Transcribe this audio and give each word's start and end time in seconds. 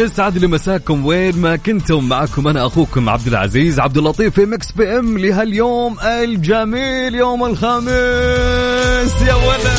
يسعد 0.00 0.38
لي 0.38 0.46
مساكم 0.46 1.06
وين 1.06 1.38
ما 1.38 1.56
كنتم. 1.56 2.08
معكم 2.08 2.48
أنا 2.48 2.66
أخوكم 2.66 3.08
عبد 3.08 3.26
العزيز 3.26 3.80
عبد 3.80 3.98
اللطيف 3.98 4.34
في 4.34 4.46
Mix 4.46 4.72
PM 4.72 5.18
لهاليوم 5.18 5.96
الجميل 6.00 7.14
يوم 7.14 7.44
الخميس. 7.44 9.22
يا 9.26 9.34
ولد. 9.34 9.78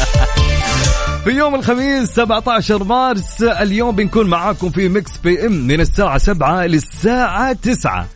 في 1.24 1.30
يوم 1.30 1.54
الخميس 1.54 2.08
17 2.08 2.84
مارس 2.84 3.42
اليوم 3.42 3.96
بنكون 3.96 4.26
معاكم 4.26 4.70
في 4.70 4.88
Mix 4.88 5.10
PM 5.24 5.52
من 5.52 5.80
الساعة 5.80 6.18
7 6.18 6.66
للساعة 6.66 7.52
9 7.52 8.06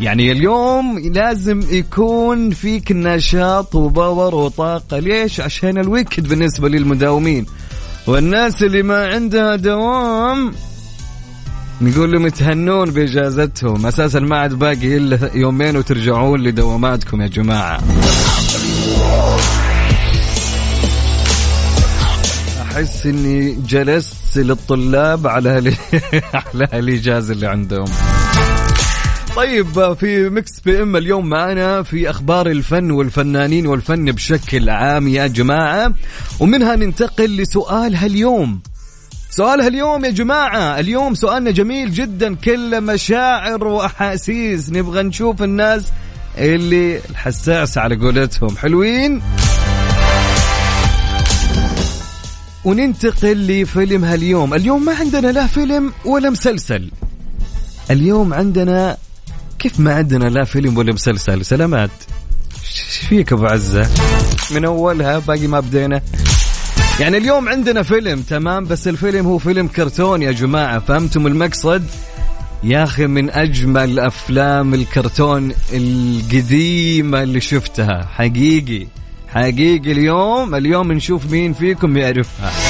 يعني 0.00 0.32
اليوم 0.32 0.98
لازم 0.98 1.60
يكون 1.70 2.50
فيك 2.50 2.92
نشاط 2.92 3.74
و 3.74 3.84
power 3.84 4.34
وطاقة. 4.34 4.98
ليش؟ 4.98 5.40
عشان 5.40 5.78
ال 5.78 5.84
weekend 5.84 6.28
بالنسبة 6.28 6.68
للمداومين. 6.68 7.46
والناس 8.06 8.62
اللي 8.62 8.82
ما 8.82 9.06
عندها 9.06 9.56
دوام 9.56 10.52
نقول 11.80 12.12
لهم 12.12 12.26
يتهنون 12.26 12.90
بإجازتهم. 12.90 13.86
أساسا 13.86 14.20
ما 14.20 14.38
عاد 14.38 14.54
باقي 14.54 14.96
إلا 14.96 15.30
يومين 15.34 15.76
وترجعون 15.76 16.40
لدواماتكم 16.40 17.20
يا 17.22 17.26
جماعة. 17.26 17.80
أحس 22.62 23.06
إني 23.06 23.52
جلست 23.68 24.36
للطلاب 24.36 25.26
على 25.26 25.50
على 26.54 26.68
الاجازه 26.74 27.32
اللي 27.32 27.46
عندهم. 27.46 27.86
طيب 29.40 29.92
في 29.94 30.28
Mix 30.28 30.60
PM 30.60 30.96
اليوم 30.96 31.26
معنا 31.28 31.82
في 31.82 32.10
أخبار 32.10 32.46
الفن 32.46 32.90
والفنانين 32.90 33.66
والفن 33.66 34.12
بشكل 34.12 34.70
عام 34.70 35.08
يا 35.08 35.26
جماعة. 35.26 35.94
ومنها 36.40 36.76
ننتقل 36.76 37.36
لسؤال 37.36 37.96
هاليوم. 37.96 38.60
سؤال 39.30 39.60
هاليوم 39.60 40.04
يا 40.04 40.10
جماعة. 40.10 40.80
اليوم 40.80 41.14
سؤالنا 41.14 41.50
جميل 41.50 41.92
جدا 41.92 42.34
كله 42.34 42.80
مشاعر 42.80 43.64
وأحاسيس. 43.64 44.70
نبغى 44.70 45.02
نشوف 45.02 45.42
الناس 45.42 45.82
اللي 46.38 47.00
الحساسة 47.10 47.80
على 47.80 47.96
قولتهم. 47.96 48.56
حلوين؟ 48.56 49.22
وننتقل 52.64 53.46
لفيلم 53.46 54.04
هاليوم. 54.04 54.54
اليوم 54.54 54.84
ما 54.84 54.94
عندنا 54.94 55.32
لا 55.32 55.46
فيلم 55.46 55.92
ولا 56.04 56.30
مسلسل. 56.30 56.90
اليوم 57.90 58.34
عندنا 58.34 58.96
كيف 59.60 59.80
ما 59.80 59.94
عندنا 59.94 60.24
لا 60.24 60.44
فيلم 60.44 60.76
ولا 60.76 60.92
مسلسل؟ 60.92 61.44
سلامات. 61.44 61.90
إيش 62.54 63.06
فيك 63.08 63.32
أبو 63.32 63.46
عزة؟ 63.46 63.88
من 64.50 64.64
أولها 64.64 65.18
باقي 65.18 65.46
ما 65.46 65.60
بدينا. 65.60 66.02
يعني 67.00 67.16
اليوم 67.16 67.48
عندنا 67.48 67.82
فيلم 67.82 68.20
تمام؟ 68.20 68.64
بس 68.64 68.88
الفيلم 68.88 69.26
هو 69.26 69.38
فيلم 69.38 69.66
كرتون 69.66 70.22
يا 70.22 70.32
جماعة 70.32 70.78
فهمتم 70.78 71.26
المقصد؟ 71.26 71.84
يا 72.62 72.84
أخي 72.84 73.06
من 73.06 73.30
أجمل 73.30 73.98
أفلام 73.98 74.74
الكرتون 74.74 75.52
القديمة 75.72 77.22
اللي 77.22 77.40
شفتها. 77.40 78.08
حقيقي 78.14 78.86
حقيقي 79.28 79.92
اليوم 79.92 80.54
اليوم 80.54 80.92
نشوف 80.92 81.30
مين 81.30 81.52
فيكم 81.52 81.96
يعرفها. 81.96 82.69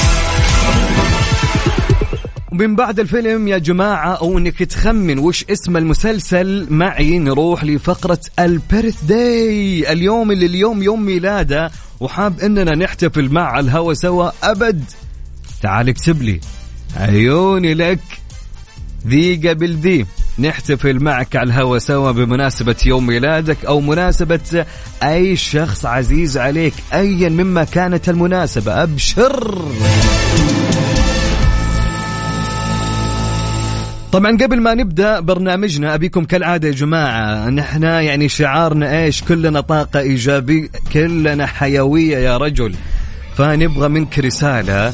ومن 2.51 2.75
بعد 2.75 2.99
الفيلم 2.99 3.47
يا 3.47 3.57
جماعة 3.57 4.13
أو 4.13 4.37
أنك 4.37 4.63
تخمن 4.63 5.19
وش 5.19 5.45
اسم 5.49 5.77
المسلسل 5.77 6.67
معي 6.69 7.19
نروح 7.19 7.63
لفقرة 7.63 8.19
البيرث 8.39 9.03
داي 9.03 9.91
اليوم 9.91 10.31
اللي 10.31 10.45
اليوم 10.45 10.83
يوم 10.83 11.05
ميلاده 11.05 11.71
وحاب 11.99 12.39
أننا 12.39 12.75
نحتفل 12.75 13.29
مع 13.29 13.59
الهوا 13.59 13.93
سوا 13.93 14.31
أبد. 14.43 14.83
تعال 15.61 15.89
اكتب 15.89 16.21
لي. 16.21 16.39
عيوني 16.97 17.73
لك. 17.73 17.99
ذي 19.07 19.49
قبل 19.49 19.75
ذي 19.75 20.05
نحتفل 20.39 21.03
معك 21.03 21.35
على 21.35 21.53
الهوا 21.53 21.77
سوا 21.77 22.11
بمناسبة 22.11 22.75
يوم 22.85 23.07
ميلادك 23.07 23.65
أو 23.65 23.81
مناسبة 23.81 24.65
أي 25.03 25.35
شخص 25.35 25.85
عزيز 25.85 26.37
عليك 26.37 26.73
أيا 26.93 27.29
مما 27.29 27.63
كانت 27.63 28.09
المناسبة. 28.09 28.83
أبشر! 28.83 29.61
طبعا 34.11 34.37
قبل 34.37 34.61
ما 34.61 34.73
نبدأ 34.73 35.19
برنامجنا 35.19 35.95
أبيكم 35.95 36.25
كالعادة 36.25 36.67
يا 36.67 36.73
جماعة 36.73 37.49
نحن 37.49 37.83
يعني 37.83 38.29
شعارنا 38.29 39.03
إيش؟ 39.03 39.23
كلنا 39.23 39.61
طاقة 39.61 39.99
إيجابية 39.99 40.69
كلنا 40.93 41.45
حيوية 41.45 42.17
يا 42.17 42.37
رجل. 42.37 42.75
فنبغى 43.37 43.87
منك 43.87 44.19
رسالة 44.19 44.93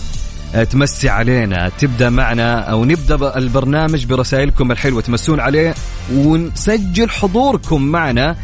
آه، 0.55 0.63
تمسي 0.63 1.09
علينا 1.09 1.69
تبدأ 1.69 2.09
معنا 2.09 2.59
أو 2.59 2.85
نبدأ 2.85 3.37
البرنامج 3.37 4.05
برسائلكم 4.05 4.71
الحلوة. 4.71 5.01
تمسون 5.01 5.39
عليه 5.39 5.73
ونسجل 6.13 7.09
حضوركم 7.09 7.81
معنا 7.81 8.35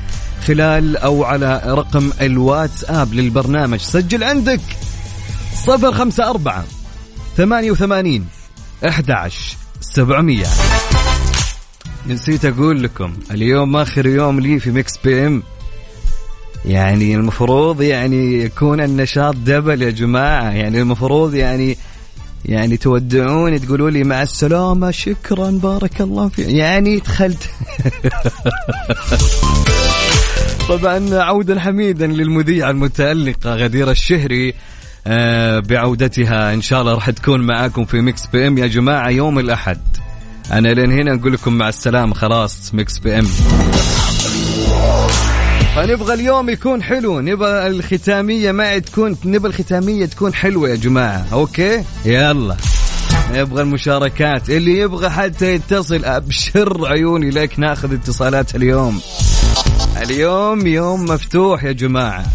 خلال 0.47 0.97
أو 0.97 1.23
على 1.23 1.61
رقم 1.65 2.11
الواتساب 2.21 3.13
للبرنامج. 3.13 3.79
سجل 3.79 4.23
عندك 4.23 4.61
صفر 5.55 5.91
خمسة 5.91 6.29
أربعة 6.29 6.65
ثمانية 7.37 7.71
وثمانين 7.71 8.25
أحد 8.87 9.11
سبعمية. 9.83 10.45
نسيت 12.07 12.45
أقول 12.45 12.83
لكم 12.83 13.13
اليوم 13.31 13.75
آخر 13.75 14.05
يوم 14.05 14.39
لي 14.39 14.59
في 14.59 14.71
Mix 14.71 14.97
PM. 14.97 15.43
يعني 16.65 17.15
المفروض 17.15 17.81
يعني 17.81 18.43
يكون 18.43 18.81
النشاط 18.81 19.35
double 19.35 19.81
يا 19.81 19.89
جماعة. 19.89 20.51
يعني 20.51 20.81
المفروض 20.81 21.33
يعني 21.33 21.77
يعني 22.45 22.77
تودعوني 22.77 23.59
تقولوا 23.59 23.89
لي 23.89 24.03
مع 24.03 24.21
السلامة 24.21 24.91
شكرا 24.91 25.51
بارك 25.51 26.01
الله 26.01 26.29
فيك. 26.29 26.47
يعني 26.47 26.99
دخلت. 26.99 27.49
طبعا 30.69 31.23
عودا 31.23 31.59
حميدا 31.59 32.07
للمذيعة 32.07 32.69
المتألقة 32.69 33.55
غدير 33.55 33.91
الشهري. 33.91 34.53
بعودتها. 35.59 36.53
إن 36.53 36.61
شاء 36.61 36.81
الله 36.81 36.93
راح 36.93 37.09
تكون 37.09 37.41
معاكم 37.41 37.85
في 37.85 38.01
Mix 38.01 38.27
PM. 38.27 38.57
يا 38.57 38.67
جماعة 38.67 39.09
يوم 39.09 39.39
الأحد. 39.39 39.79
أنا 40.51 40.67
لين 40.67 40.91
هنا 40.91 41.13
نقول 41.13 41.33
لكم 41.33 41.53
مع 41.53 41.69
السلامة. 41.69 42.13
خلاص 42.13 42.73
Mix 42.73 42.97
PM. 42.97 43.27
فنبغى 45.75 46.13
اليوم 46.13 46.49
يكون 46.49 46.83
حلو. 46.83 47.19
نبغى 47.19 47.67
الختامية 47.67 48.51
معي 48.51 48.81
تكون 48.81 49.17
نبغى 49.25 49.49
الختامية 49.49 50.05
تكون 50.05 50.33
حلوة 50.33 50.69
يا 50.69 50.75
جماعة. 50.75 51.25
أوكي؟ 51.33 51.83
يلا. 52.05 52.55
يبغى 53.33 53.61
المشاركات. 53.61 54.49
اللي 54.49 54.79
يبغى 54.79 55.09
حتى 55.09 55.53
يتصل 55.53 56.05
أبشر 56.05 56.87
عيوني 56.87 57.29
لك 57.29 57.59
ناخذ 57.59 57.93
اتصالات 57.93 58.55
اليوم. 58.55 59.01
اليوم 60.01 60.67
يوم 60.67 61.05
مفتوح 61.05 61.63
يا 61.63 61.71
جماعة. 61.71 62.25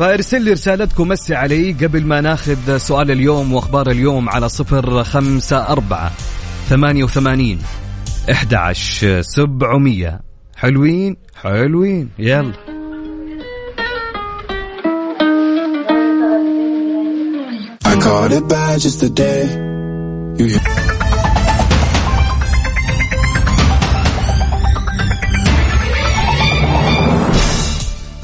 فارسل 0.00 0.42
لي 0.42 0.52
رسالتكم 0.52 1.08
مسي 1.08 1.34
علي 1.34 1.72
قبل 1.72 2.04
ما 2.04 2.20
ناخذ 2.20 2.76
سؤال 2.76 3.10
اليوم 3.10 3.52
وأخبار 3.52 3.90
اليوم 3.90 4.28
على 4.28 4.48
صفر 4.48 5.04
خمسة 5.04 5.68
أربعة 5.68 6.12
ثمانية 6.68 7.04
وثمانين 7.04 7.58
أحد 8.30 8.72
سبعمية. 9.20 10.20
حلوين؟ 10.56 11.16
حلوين. 11.42 12.08
يلا. 12.18 12.52
I 17.84 17.96
called 18.00 18.32
it 18.32 18.48
bad 18.48 18.80
just 18.80 19.00
today. 19.00 19.44
You 20.38 20.89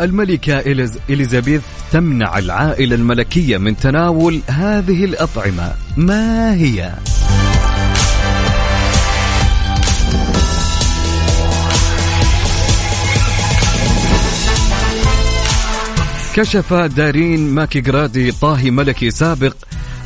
الملكة 0.00 0.60
إليز- 0.62 0.98
إليزابيث 1.10 1.62
تمنع 1.92 2.38
العائلة 2.38 2.94
الملكية 2.96 3.58
من 3.58 3.76
تناول 3.76 4.40
هذه 4.46 5.04
الأطعمة 5.04 5.72
ما 5.96 6.54
هي؟ 6.54 6.92
كشف 16.34 16.72
دارين 16.74 17.50
ماكيغرادي 17.54 18.32
طاهي 18.32 18.70
ملكي 18.70 19.10
سابق 19.10 19.54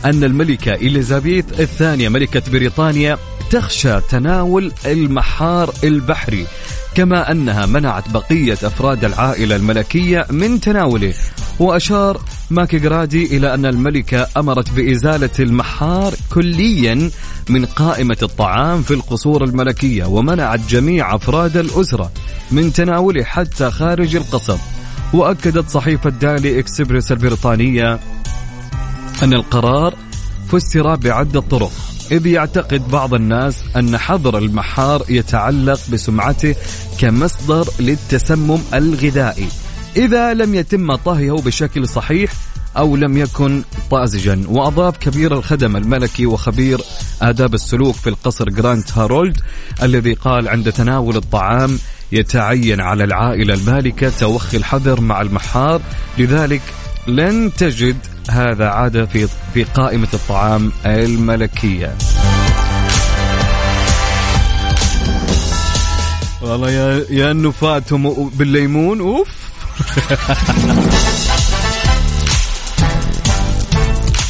أن 0.04 0.24
الملكة 0.24 0.74
إليزابيث 0.74 1.60
الثانية 1.60 2.08
ملكة 2.08 2.42
بريطانيا 2.52 3.18
تخشى 3.50 4.00
تناول 4.00 4.72
المحار 4.86 5.74
البحري 5.84 6.46
كما 7.00 7.30
أنها 7.30 7.66
منعت 7.66 8.10
بقية 8.10 8.52
أفراد 8.52 9.04
العائلة 9.04 9.56
الملكية 9.56 10.26
من 10.30 10.60
تناوله. 10.60 11.14
وأشار 11.58 12.20
ماكيغرادي 12.50 13.36
إلى 13.36 13.54
أن 13.54 13.66
الملكة 13.66 14.28
أمرت 14.36 14.70
بإزالة 14.70 15.30
المحار 15.38 16.14
كليا 16.32 17.10
من 17.48 17.64
قائمة 17.64 18.16
الطعام 18.22 18.82
في 18.82 18.94
القصور 18.94 19.44
الملكية 19.44 20.04
ومنعت 20.04 20.60
جميع 20.68 21.14
أفراد 21.14 21.56
الأسرة 21.56 22.12
من 22.50 22.72
تناوله 22.72 23.24
حتى 23.24 23.70
خارج 23.70 24.16
القصر. 24.16 24.58
وأكدت 25.12 25.68
صحيفة 25.70 26.10
Daily 26.10 26.58
Express 26.58 27.12
البريطانية 27.12 28.00
أن 29.22 29.32
القرار 29.32 29.94
فسر 30.48 30.94
بعدة 30.94 31.40
طرق. 31.40 31.72
إذ 32.10 32.26
يعتقد 32.26 32.88
بعض 32.88 33.14
الناس 33.14 33.64
أن 33.76 33.98
حظر 33.98 34.38
المحار 34.38 35.04
يتعلق 35.08 35.80
بسمعته 35.92 36.54
كمصدر 36.98 37.68
للتسمم 37.80 38.58
الغذائي. 38.74 39.48
إذا 39.96 40.34
لم 40.34 40.54
يتم 40.54 40.94
طهيه 40.94 41.32
بشكل 41.32 41.88
صحيح 41.88 42.32
أو 42.76 42.96
لم 42.96 43.18
يكن 43.18 43.62
طازجا. 43.90 44.44
وأضاف 44.48 44.96
كبير 44.96 45.34
الخدم 45.34 45.76
الملكي 45.76 46.26
وخبير 46.26 46.80
آداب 47.22 47.54
السلوك 47.54 47.94
في 47.94 48.10
القصر 48.10 48.44
جرانت 48.48 48.84
هارولد 48.94 49.36
الذي 49.82 50.14
قال 50.14 50.48
عند 50.48 50.72
تناول 50.72 51.16
الطعام 51.16 51.78
يتعين 52.12 52.80
على 52.80 53.04
العائلة 53.04 53.54
المالكة 53.54 54.12
توخي 54.20 54.56
الحذر 54.56 55.00
مع 55.00 55.20
المحار 55.20 55.80
لذلك 56.18 56.62
لن 57.06 57.50
تجد 57.58 57.96
هذا 58.30 58.68
عادة 58.68 59.06
في 59.06 59.28
في 59.54 59.64
قائمة 59.64 60.08
الطعام 60.14 60.72
الملكية. 60.86 61.94
والله 66.42 66.70
يا 66.70 67.04
يا 67.10 67.30
أنه 67.30 67.50
فاتهم 67.50 68.30
بالليمون 68.34 69.00
أوف. 69.00 69.28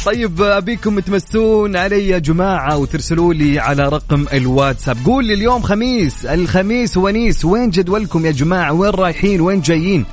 طيب 0.05 0.41
أبيكم 0.41 0.99
تمسون 0.99 1.75
علي 1.75 2.07
يا 2.07 2.17
جماعة 2.17 2.77
وترسلوا 2.77 3.33
لي 3.33 3.59
على 3.59 3.89
رقم 3.89 4.25
الواتساب. 4.33 4.97
قول 5.05 5.25
لي 5.25 5.33
اليوم 5.33 5.61
خميس 5.61 6.25
الخميس 6.25 6.97
ونيس 6.97 7.45
وين 7.45 7.69
جدولكم 7.69 8.25
يا 8.25 8.31
جماعة؟ 8.31 8.73
وين 8.73 8.89
رايحين؟ 8.89 9.41
وين 9.41 9.61
جايين؟ 9.61 10.05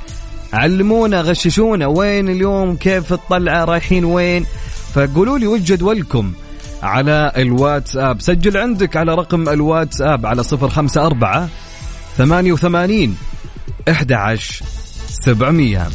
علمونا 0.53 1.21
غششونا 1.21 1.87
وين 1.87 2.29
اليوم 2.29 2.77
كيف 2.77 3.13
الطلعة 3.13 3.65
رايحين 3.65 4.05
وين؟ 4.05 4.47
فقولوا 4.95 5.39
لي 5.39 5.47
وش 5.47 5.61
جدولكم 5.61 6.33
على 6.83 7.33
الواتساب. 7.37 8.21
سجل 8.21 8.57
عندك 8.57 8.97
على 8.97 9.15
رقم 9.15 9.49
الواتساب 9.49 10.27
على 10.27 10.43
صفر 10.43 10.69
خمسة 10.69 11.07
أربعة 11.07 11.49
ثمانية 12.17 12.53
وثمانين 12.53 13.17
إحدى 13.89 14.15
عشر 14.15 14.65
سبعمية. 15.09 15.89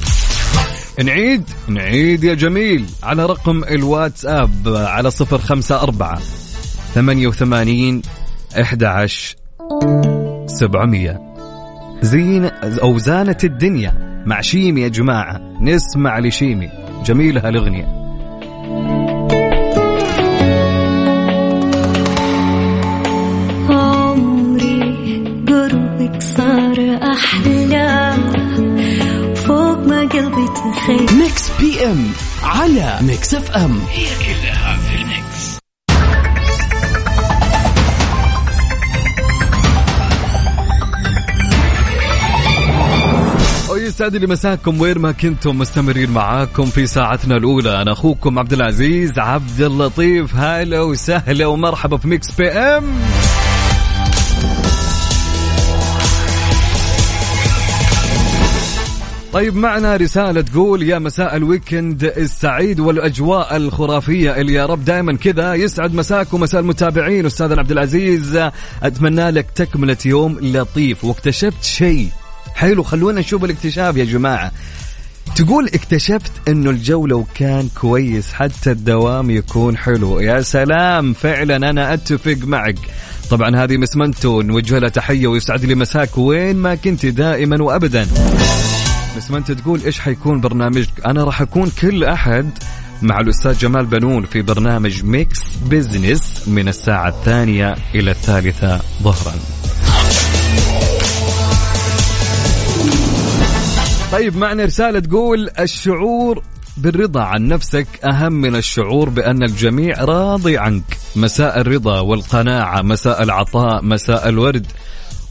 نعيد 1.04 1.44
نعيد 1.68 2.24
يا 2.24 2.34
جميل 2.34 2.86
على 3.04 3.26
رقم 3.26 3.64
الواتساب 3.64 4.52
على 4.68 5.12
صفر 5.12 5.38
خمسة 5.38 5.82
أربعة 5.84 6.22
ثمانية 6.94 7.28
وثمانين 7.28 8.02
إحدى 8.62 8.86
عشر 8.86 9.36
سبعمية. 10.46 11.22
زين 12.02 12.46
أو 12.46 12.98
زانت 12.98 13.44
الدنيا. 13.44 14.13
مع 14.26 14.42
شيمي 14.42 14.82
يا 14.82 14.88
جماعة. 14.88 15.42
نسمع 15.62 16.20
لشيمي. 16.20 16.70
جميلة 17.06 17.48
هالأغنية. 17.48 17.86
عمري 23.70 25.24
قربك 25.48 26.22
صار 26.22 27.00
أحلى. 27.14 28.14
فوق 29.36 29.88
ما 29.88 30.00
قلبي 30.00 30.48
تخيل 30.48 31.20
Mix 31.20 31.52
PM 31.60 32.08
على 32.44 33.00
Mix 33.02 33.34
FM 33.34 33.80
هي 33.90 34.06
كلها 34.06 34.78
في 34.78 35.03
ويسعد 43.84 44.16
لي 44.16 44.28
مساكم 44.28 44.82
وين 44.82 45.00
ما 45.00 45.12
كنتم 45.12 45.58
مستمرين 45.58 46.10
معاكم 46.10 46.66
في 46.66 46.88
ساعتنا 46.88 47.38
الأولى. 47.38 47.82
أنا 47.82 47.92
أخوكم 47.92 48.40
عبد 48.40 48.54
العزيز 48.54 49.20
عبد 49.20 49.62
اللطيف. 49.62 50.36
هلا 50.36 50.82
وسهلا 50.82 51.46
ومرحبا 51.46 51.98
في 51.98 52.08
Mix 52.08 52.32
PM. 52.32 52.84
طيب 59.34 59.56
معنا 59.56 59.96
رسالة 59.96 60.42
تقول 60.42 60.84
يا 60.84 61.00
مساء 61.00 61.36
ال 61.36 61.44
weekend 61.44 62.04
السعيد 62.04 62.80
والأجواء 62.80 63.58
الخرافية 63.58 64.42
اللي 64.42 64.54
يا 64.54 64.66
رب 64.66 64.86
دائما 64.86 65.18
كذا. 65.18 65.54
يسعد 65.54 65.94
مساك 65.94 66.34
ومساء 66.34 66.62
المتابعين. 66.62 67.26
أستاذ 67.26 67.60
عبد 67.60 67.72
العزيز 67.72 68.50
أتمنى 68.84 69.32
لك 69.32 69.52
تكملة 69.56 69.98
يوم 70.06 70.40
لطيف. 70.42 71.06
واكتشفت 71.06 71.64
شيء 71.64 72.10
حلو 72.56 72.84
خلونا 72.84 73.20
نشوف 73.20 73.44
الاكتشاف 73.44 73.98
يا 73.98 74.06
جماعة. 74.06 74.52
تقول 75.36 75.68
اكتشفت 75.68 76.32
إنه 76.48 76.70
الجو 76.70 77.08
لو 77.08 77.26
كان 77.36 77.70
كويس 77.82 78.34
حتى 78.34 78.72
الدوام 78.72 79.30
يكون 79.30 79.78
حلو. 79.78 80.20
يا 80.20 80.42
سلام 80.42 81.14
فعلا 81.14 81.70
أنا 81.70 81.94
أتفق 81.94 82.38
معك. 82.44 82.76
طبعا 83.30 83.64
هذه 83.64 83.78
مسمنتو 83.78 84.42
نوجه 84.42 84.80
لها 84.80 84.90
تحية 84.90 85.28
ويسعد 85.28 85.66
لي 85.66 85.76
مساك 85.76 86.18
وين 86.18 86.56
ما 86.56 86.76
كنت 86.76 87.06
دائما 87.06 87.64
وابدا. 87.64 88.08
انت 89.34 89.52
تقول 89.52 89.82
إيش 89.86 90.00
حيكون 90.00 90.42
برنامجك 90.42 90.90
أنا 91.06 91.24
راح 91.24 91.42
أكون 91.42 91.72
كل 91.82 92.04
أحد 92.04 92.50
مع 93.02 93.20
الأستاذ 93.20 93.58
جمال 93.58 93.86
بنون 93.86 94.26
في 94.26 94.42
برنامج 94.42 95.04
Mix 95.04 95.40
Business 95.66 96.48
من 96.48 96.68
الساعة 96.68 97.10
الثانية 97.10 97.76
إلى 97.96 98.12
الثالثة 98.12 98.82
ظهرا. 99.04 99.34
طيب 104.14 104.38
معنا 104.38 104.66
رسالة 104.66 105.00
تقول 105.00 105.50
الشعور 105.60 106.44
بالرضا 106.78 107.22
عن 107.22 107.48
نفسك 107.48 107.88
أهم 108.06 108.34
من 108.34 108.56
الشعور 108.56 109.10
بأن 109.10 109.44
الجميع 109.44 110.04
راضي 110.04 110.58
عنك. 110.58 110.84
مساء 111.16 111.60
الرضا 111.62 112.00
والقناعة 112.00 112.82
مساء 112.82 113.24
العطاء 113.24 113.84
مساء 113.84 114.30
الورد 114.30 114.66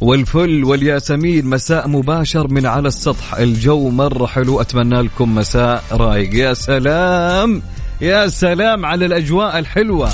والفل 0.00 0.64
والياسمين 0.64 1.46
مساء 1.46 1.88
مباشر 1.88 2.48
من 2.48 2.66
على 2.66 2.88
السطح. 2.88 3.34
الجو 3.34 3.90
مرة 3.90 4.26
حلو 4.26 4.60
أتمنى 4.60 5.02
لكم 5.02 5.34
مساء 5.34 5.84
رايق. 5.92 6.34
يا 6.34 6.54
سلام 6.54 7.62
يا 8.00 8.28
سلام 8.28 8.86
على 8.86 9.06
الأجواء 9.06 9.58
الحلوة. 9.58 10.10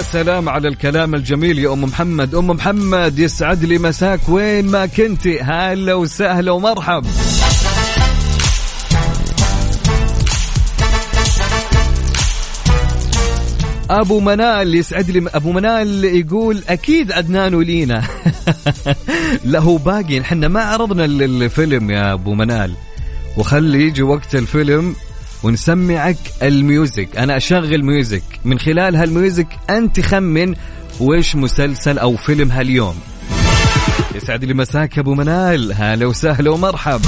يا 0.00 0.04
سلام 0.04 0.48
على 0.48 0.68
الكلام 0.68 1.14
الجميل 1.14 1.58
يا 1.58 1.72
أم 1.72 1.84
محمد. 1.84 2.34
أم 2.34 2.46
محمد 2.46 3.18
يسعد 3.18 3.64
لي 3.64 3.78
مساك. 3.78 4.20
وين 4.28 4.66
ما 4.66 4.86
كنتي 4.86 5.40
هلا 5.40 5.94
وسهلا 5.94 6.52
ومرحب. 6.52 7.04
أبو 13.90 14.20
منال 14.20 14.74
يسعد 14.74 15.10
لي 15.10 15.30
أبو 15.34 15.52
منال 15.52 16.04
يقول 16.04 16.62
أكيد 16.68 17.12
عدنان 17.12 17.54
ولينا. 17.54 18.02
لا 19.44 19.58
هو 19.58 19.76
باقي 19.76 20.20
إحنا 20.20 20.48
ما 20.48 20.62
عرضنا 20.62 21.04
ال- 21.04 21.22
الفيلم 21.42 21.90
يا 21.90 22.12
أبو 22.12 22.34
منال. 22.34 22.72
وخلي 23.36 23.82
يجي 23.82 24.02
وقت 24.02 24.34
الفيلم. 24.34 24.94
ونسمعك 25.42 26.16
ال 26.42 26.53
music. 26.53 27.16
أنا 27.16 27.36
أشغل 27.36 27.84
music. 27.84 28.22
من 28.44 28.58
خلال 28.58 28.96
هال 28.96 29.10
music 29.10 29.46
أنت 29.70 30.00
خمن 30.00 30.54
وش 31.00 31.36
مسلسل 31.36 31.98
أو 31.98 32.16
فيلم 32.16 32.50
هاليوم. 32.50 32.94
يسعد 34.14 34.44
لي 34.44 34.54
مساك 34.54 34.98
أبو 34.98 35.14
منال. 35.14 35.72
هلا 35.76 36.06
وسهلا 36.06 36.50
ومرحب 36.50 37.00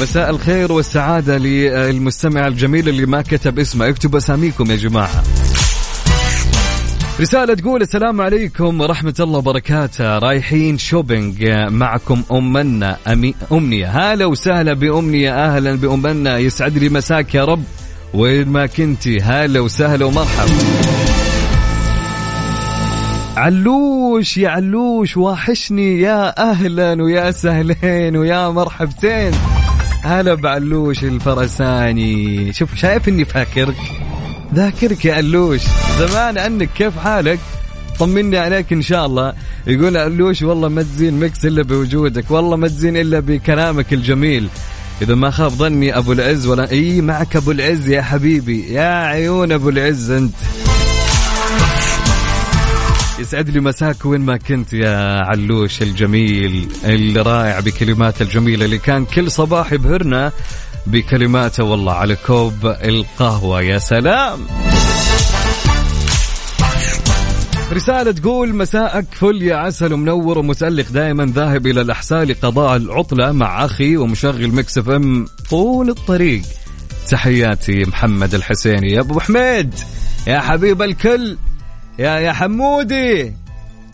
مساء 0.00 0.30
الخير 0.30 0.72
والسعادة 0.72 1.38
للمستمع 1.38 2.46
الجميل 2.46 2.88
اللي 2.88 3.06
ما 3.06 3.22
كتب 3.22 3.58
اسمه. 3.58 3.88
اكتبوا 3.88 4.18
أساميكم 4.18 4.70
يا 4.70 4.76
جماعة. 4.76 5.22
رسالة 7.20 7.54
تقول 7.54 7.82
السلام 7.82 8.20
عليكم 8.20 8.80
ورحمة 8.80 9.14
الله 9.20 9.38
وبركاته. 9.38 10.18
رايحين 10.18 10.78
شوبينج 10.78 11.50
معكم 11.70 12.22
أمنا 12.32 12.96
أمي 13.06 13.34
أمنية. 13.52 13.86
هلا 13.86 14.26
وسهلا 14.26 14.72
بأمنية 14.72 15.34
أهلا 15.34 15.74
بأمنا. 15.74 16.38
يسعد 16.38 16.78
لي 16.78 16.88
مساك 16.88 17.34
يا 17.34 17.44
رب. 17.44 17.62
وين 18.14 18.48
ما 18.48 18.66
كنتي 18.66 19.20
هلا 19.20 19.60
وسهلا 19.60 20.06
ومرحبا. 20.06 20.52
علوش 23.36 24.36
يا 24.36 24.48
علوش 24.48 25.16
واحشني 25.16 26.00
يا 26.00 26.50
أهلا 26.50 27.02
ويا 27.02 27.30
سهلين 27.30 28.16
ويا 28.16 28.48
مرحبتين. 28.48 29.32
هلا 30.02 30.34
بعلوش 30.34 31.04
الفرساني. 31.04 32.52
شوف 32.52 32.74
شايف 32.74 33.08
إني 33.08 33.24
فاكرك؟ 33.24 33.76
ذاكرك 34.54 35.04
يا 35.04 35.14
علوش 35.14 35.60
زمان 35.98 36.38
عنك 36.38 36.68
كيف 36.76 36.98
حالك؟ 36.98 37.38
طمني 37.98 38.38
عليك 38.38 38.72
إن 38.72 38.82
شاء 38.82 39.06
الله. 39.06 39.32
يقول 39.66 39.96
علوش 39.96 40.42
والله 40.42 40.68
ما 40.68 40.82
تزين 40.82 41.20
مكس 41.20 41.44
إلا 41.44 41.62
بوجودك 41.62 42.30
والله 42.30 42.56
ما 42.56 42.68
تزين 42.68 42.96
إلا 42.96 43.20
بكلامك 43.20 43.92
الجميل. 43.92 44.48
إذا 45.02 45.14
ما 45.14 45.30
خاب 45.30 45.50
ظني 45.50 45.98
أبو 45.98 46.12
العز 46.12 46.46
ولا 46.46 46.70
إي 46.70 47.00
معك 47.00 47.36
أبو 47.36 47.50
العز 47.50 47.88
يا 47.88 48.02
حبيبي. 48.02 48.72
يا 48.72 49.06
عيون 49.06 49.52
أبو 49.52 49.68
العز 49.68 50.10
أنت. 50.10 50.34
يسعد 53.18 53.50
لي 53.50 53.60
مساك 53.60 54.04
وين 54.04 54.20
ما 54.20 54.36
كنت 54.36 54.72
يا 54.72 55.20
علوش 55.20 55.82
الجميل 55.82 56.68
الرائع 56.84 57.60
بكلماته 57.60 58.22
الجميلة 58.22 58.64
اللي 58.64 58.78
كان 58.78 59.04
كل 59.04 59.30
صباح 59.30 59.72
يبهرنا. 59.72 60.32
بكلماته 60.88 61.64
والله 61.64 61.92
على 61.92 62.16
كوب 62.26 62.66
القهوة 62.66 63.62
يا 63.62 63.78
سلام. 63.78 64.46
رسالة 67.72 68.12
تقول 68.12 68.54
مساءك 68.54 69.06
فل 69.12 69.42
يا 69.42 69.56
عسل 69.56 69.92
ومنور 69.92 70.38
ومتألق 70.38 70.90
دائما 70.90 71.26
ذاهب 71.26 71.66
إلى 71.66 71.80
الأحساء 71.80 72.24
لقضاء 72.24 72.76
العطلة 72.76 73.32
مع 73.32 73.64
أخي 73.64 73.96
ومشغل 73.96 74.48
Mix 74.48 74.78
FM 74.78 75.26
طول 75.50 75.90
الطريق. 75.90 76.42
تحياتي 77.10 77.84
محمد 77.86 78.34
الحسيني. 78.34 78.92
يا 78.92 79.00
أبو 79.00 79.20
حميد 79.20 79.74
يا 80.26 80.40
حبيب 80.40 80.82
الكل 80.82 81.36
يا 81.98 82.18
يا 82.18 82.32
حمودي. 82.32 83.32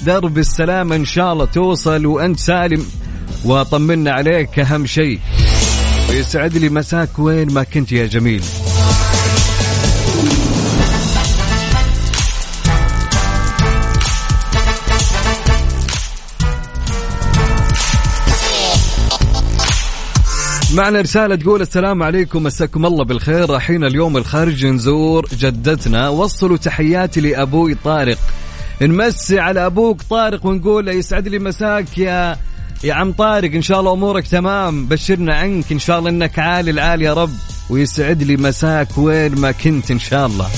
درب 0.06 0.38
السلامة 0.38 0.96
إن 0.96 1.04
شاء 1.04 1.32
الله 1.32 1.44
توصل 1.44 2.06
وأنت 2.06 2.38
سالم 2.38 2.86
وطمنا 3.44 4.12
عليك 4.12 4.58
أهم 4.58 4.86
شيء. 4.86 5.20
ويسعد 6.14 6.56
لي 6.56 6.68
مساك. 6.68 7.18
وين 7.18 7.52
ما 7.52 7.62
كنت 7.62 7.92
يا 7.92 8.06
جميل. 8.06 8.42
معنا 20.75 21.00
رسالة 21.00 21.37
تقول 21.37 21.62
السلام 21.62 22.02
عليكم 22.02 22.42
مساكم 22.42 22.87
الله 22.87 23.04
بالخير. 23.04 23.50
رايحين 23.50 23.85
اليوم 23.85 24.16
الخارج 24.16 24.66
نزور 24.66 25.26
جدتنا. 25.33 26.09
وصلوا 26.09 26.56
تحياتي 26.56 27.21
لأبوي 27.21 27.75
طارق. 27.85 28.18
نمسي 28.83 29.38
على 29.38 29.66
أبوك 29.66 30.02
طارق 30.02 30.47
ونقول 30.47 30.88
يسعد 30.88 31.28
لي 31.28 31.38
مساك 31.38 31.99
يا 31.99 32.37
يا 32.85 32.95
عم 32.95 33.12
طارق 33.12 33.55
إن 33.55 33.62
شاء 33.62 33.81
الله 33.81 33.93
أمورك 33.93 34.26
تمام. 34.26 34.87
بشرنا 34.87 35.35
عنك 35.35 35.73
إن 35.73 35.79
شاء 35.79 35.99
الله 35.99 36.11
إنك 36.11 36.38
عالي 36.38 36.71
العال 36.71 37.03
يا 37.03 37.14
رب. 37.14 37.31
ويسعد 37.71 38.23
لي 38.23 38.37
مساك 38.37 38.88
وين 38.99 39.41
ما 39.41 39.53
كنت 39.53 39.91
إن 39.91 39.99
شاء 39.99 40.26
الله. 40.26 40.49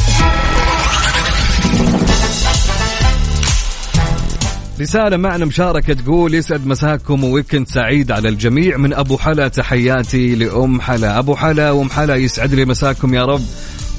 رسالة 4.81 5.17
معنا 5.17 5.45
مشاركة 5.45 5.95
تقول 5.95 6.35
يسعد 6.35 6.67
مساكم 6.67 7.25
وويكند 7.25 7.69
سعيد 7.69 8.13
على 8.13 8.29
الجميع. 8.29 8.77
من 8.77 8.95
أبو 8.95 9.19
حلا 9.19 9.49
تحياتي 9.49 10.35
لأم 10.35 10.81
حلا. 10.81 11.19
أبو 11.19 11.37
حلا 11.37 11.71
وأم 11.71 11.91
حلا 11.91 12.17
يسعد 12.17 12.55
لي 12.55 12.65
مساكم 12.65 13.15
يا 13.15 13.23
رب. 13.23 13.43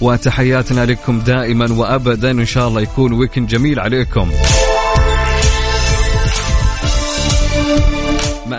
وتحياتنا 0.01 0.85
لكم 0.85 1.19
دائما 1.19 1.73
وأبدا 1.73 2.31
إن 2.31 2.45
شاء 2.45 2.67
الله 2.67 2.81
يكون 2.81 3.13
weekend 3.13 3.47
جميل 3.47 3.79
عليكم. 3.79 4.31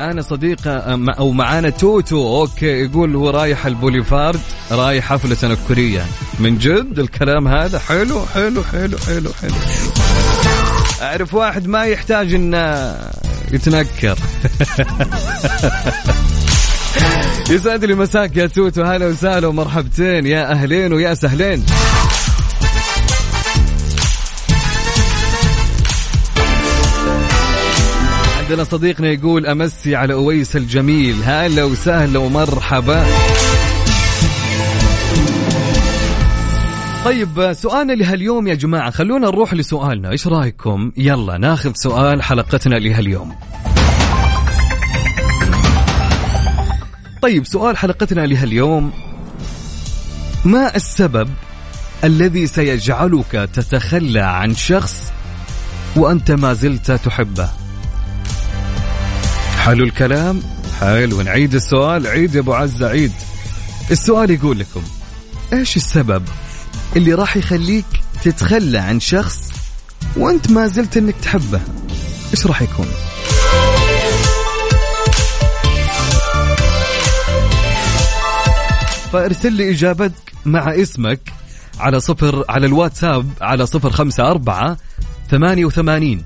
معانا 0.08 0.22
صديقة 0.22 0.70
أو 1.18 1.32
معانا 1.32 1.70
توتو 1.70 2.40
okay 2.40 2.66
يقول 2.66 3.16
هو 3.16 3.30
رايح 3.30 3.66
البوليفارد 3.66 4.40
رايح 4.70 5.04
حفلة 5.04 5.34
تنكرية. 5.34 6.06
من 6.38 6.58
جد 6.58 6.98
الكلام 6.98 7.48
هذا؟ 7.48 7.78
حلو 7.78 8.26
حلو 8.26 8.64
حلو 8.64 8.98
حلو 8.98 9.30
حلو. 9.42 9.54
أعرف 11.02 11.34
واحد 11.34 11.66
ما 11.66 11.84
يحتاج 11.84 12.34
إنه 12.34 12.96
يتنكر. 13.52 14.18
يسعد 17.50 17.84
لي 17.84 17.94
مساك 17.94 18.36
يا 18.36 18.46
توتو. 18.46 18.82
هلا 18.82 19.06
وسهلا 19.06 19.46
ومرحبتين. 19.46 20.26
يا 20.26 20.52
أهلين 20.52 20.92
ويا 20.92 21.14
سهلين. 21.14 21.64
عندنا 28.48 28.64
صديقنا 28.64 29.08
يقول 29.08 29.46
أمسي 29.46 29.96
على 29.96 30.14
أويس 30.14 30.56
الجميل. 30.56 31.16
هلا 31.24 31.64
وسهلا 31.64 32.18
ومرحبا. 32.18 33.06
طيب 37.04 37.52
سؤالنا 37.52 37.92
لهاليوم 37.92 38.46
يا 38.46 38.54
جماعة 38.54 38.90
خلونا 38.90 39.26
نروح 39.26 39.54
لسؤالنا. 39.54 40.10
إيش 40.10 40.26
رأيكم؟ 40.26 40.92
يلا 40.96 41.38
ناخذ 41.38 41.72
سؤال 41.74 42.22
حلقتنا 42.22 42.74
لهاليوم. 42.74 43.36
طيب 47.22 47.46
سؤال 47.46 47.76
حلقتنا 47.76 48.26
لهاليوم. 48.26 48.92
ما 50.44 50.76
السبب 50.76 51.28
الذي 52.04 52.46
سيجعلك 52.46 53.48
تتخلى 53.54 54.20
عن 54.20 54.54
شخص 54.54 55.12
وأنت 55.96 56.30
ما 56.30 56.52
زلت 56.52 56.90
تحبه؟ 56.90 57.67
حلو 59.58 59.84
الكلام. 59.84 60.42
حلو 60.80 61.22
نعيد 61.22 61.54
السؤال. 61.54 62.06
عيد 62.06 62.34
يا 62.34 62.40
أبو 62.40 62.54
عزة 62.54 62.88
عيد. 62.88 63.12
السؤال 63.90 64.30
يقول 64.30 64.58
لكم 64.58 64.82
إيش 65.52 65.76
السبب 65.76 66.22
اللي 66.96 67.14
راح 67.14 67.36
يخليك 67.36 67.84
تتخلى 68.22 68.78
عن 68.78 69.00
شخص 69.00 69.52
وأنت 70.16 70.50
ما 70.50 70.66
زلت 70.66 70.96
إنك 70.96 71.14
تحبه؟ 71.22 71.60
إيش 72.30 72.46
راح 72.46 72.62
يكون؟ 72.62 72.86
فارسل 79.12 79.52
لي 79.52 79.70
إجابتك 79.70 80.32
مع 80.44 80.74
اسمك 80.74 81.20
على 81.80 82.00
صفر 82.00 82.44
على 82.48 82.66
الواتساب 82.66 83.30
على 83.40 83.66
صفر 83.66 83.90
خمسة 83.90 84.30
أربعة 84.30 84.76
ثمانية 85.30 85.64
وثمانين 85.64 86.24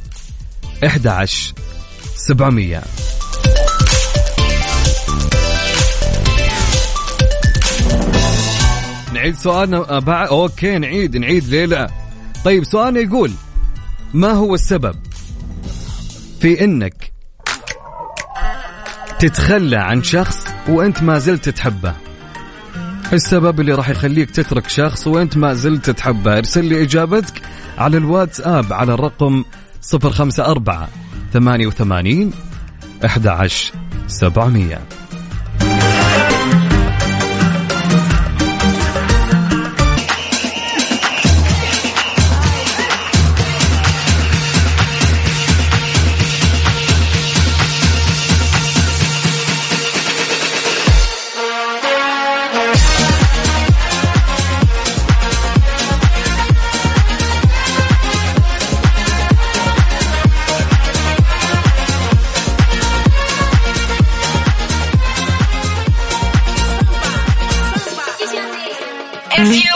إحدى 0.87 1.09
عشر 1.09 1.53
سبعمية. 2.17 2.83
نعيد 9.23 9.35
سؤالنا. 9.37 9.99
بعد 9.99 10.29
أوكي 10.29 10.79
نعيد 10.79 11.17
نعيد 11.17 11.45
ليه 11.49 11.65
لا 11.65 11.91
طيب 12.45 12.65
سؤالنا 12.65 13.01
يقول 13.01 13.33
ما 14.15 14.33
هو 14.33 14.55
السبب 14.55 14.97
في 16.41 16.65
إنك 16.65 17.13
تتخلى 19.19 19.77
عن 19.77 20.03
شخص 20.03 20.47
وأنت 20.69 21.03
ما 21.03 21.19
زلت 21.19 21.49
تحبه؟ 21.49 21.95
السبب 23.13 23.61
اللي 23.61 23.75
راح 23.75 23.89
يخليك 23.89 24.31
تترك 24.31 24.69
شخص 24.69 25.07
وأنت 25.07 25.37
ما 25.37 25.55
زلت 25.55 25.91
تحبه. 25.91 26.39
ارسل 26.39 26.65
لي 26.65 26.83
إجابتك 26.83 27.43
على 27.79 27.97
الواتساب 27.97 28.73
على 28.73 28.95
الرقم 28.95 29.45
054 29.95 30.89
88 31.33 32.33
11 33.05 35.02
If 69.45 69.65
you 69.65 69.72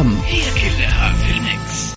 أم. 0.00 0.16
هي 0.26 0.42
كلها 0.54 1.12
في 1.12 1.30
ال 1.30 1.46
mix 1.46 1.94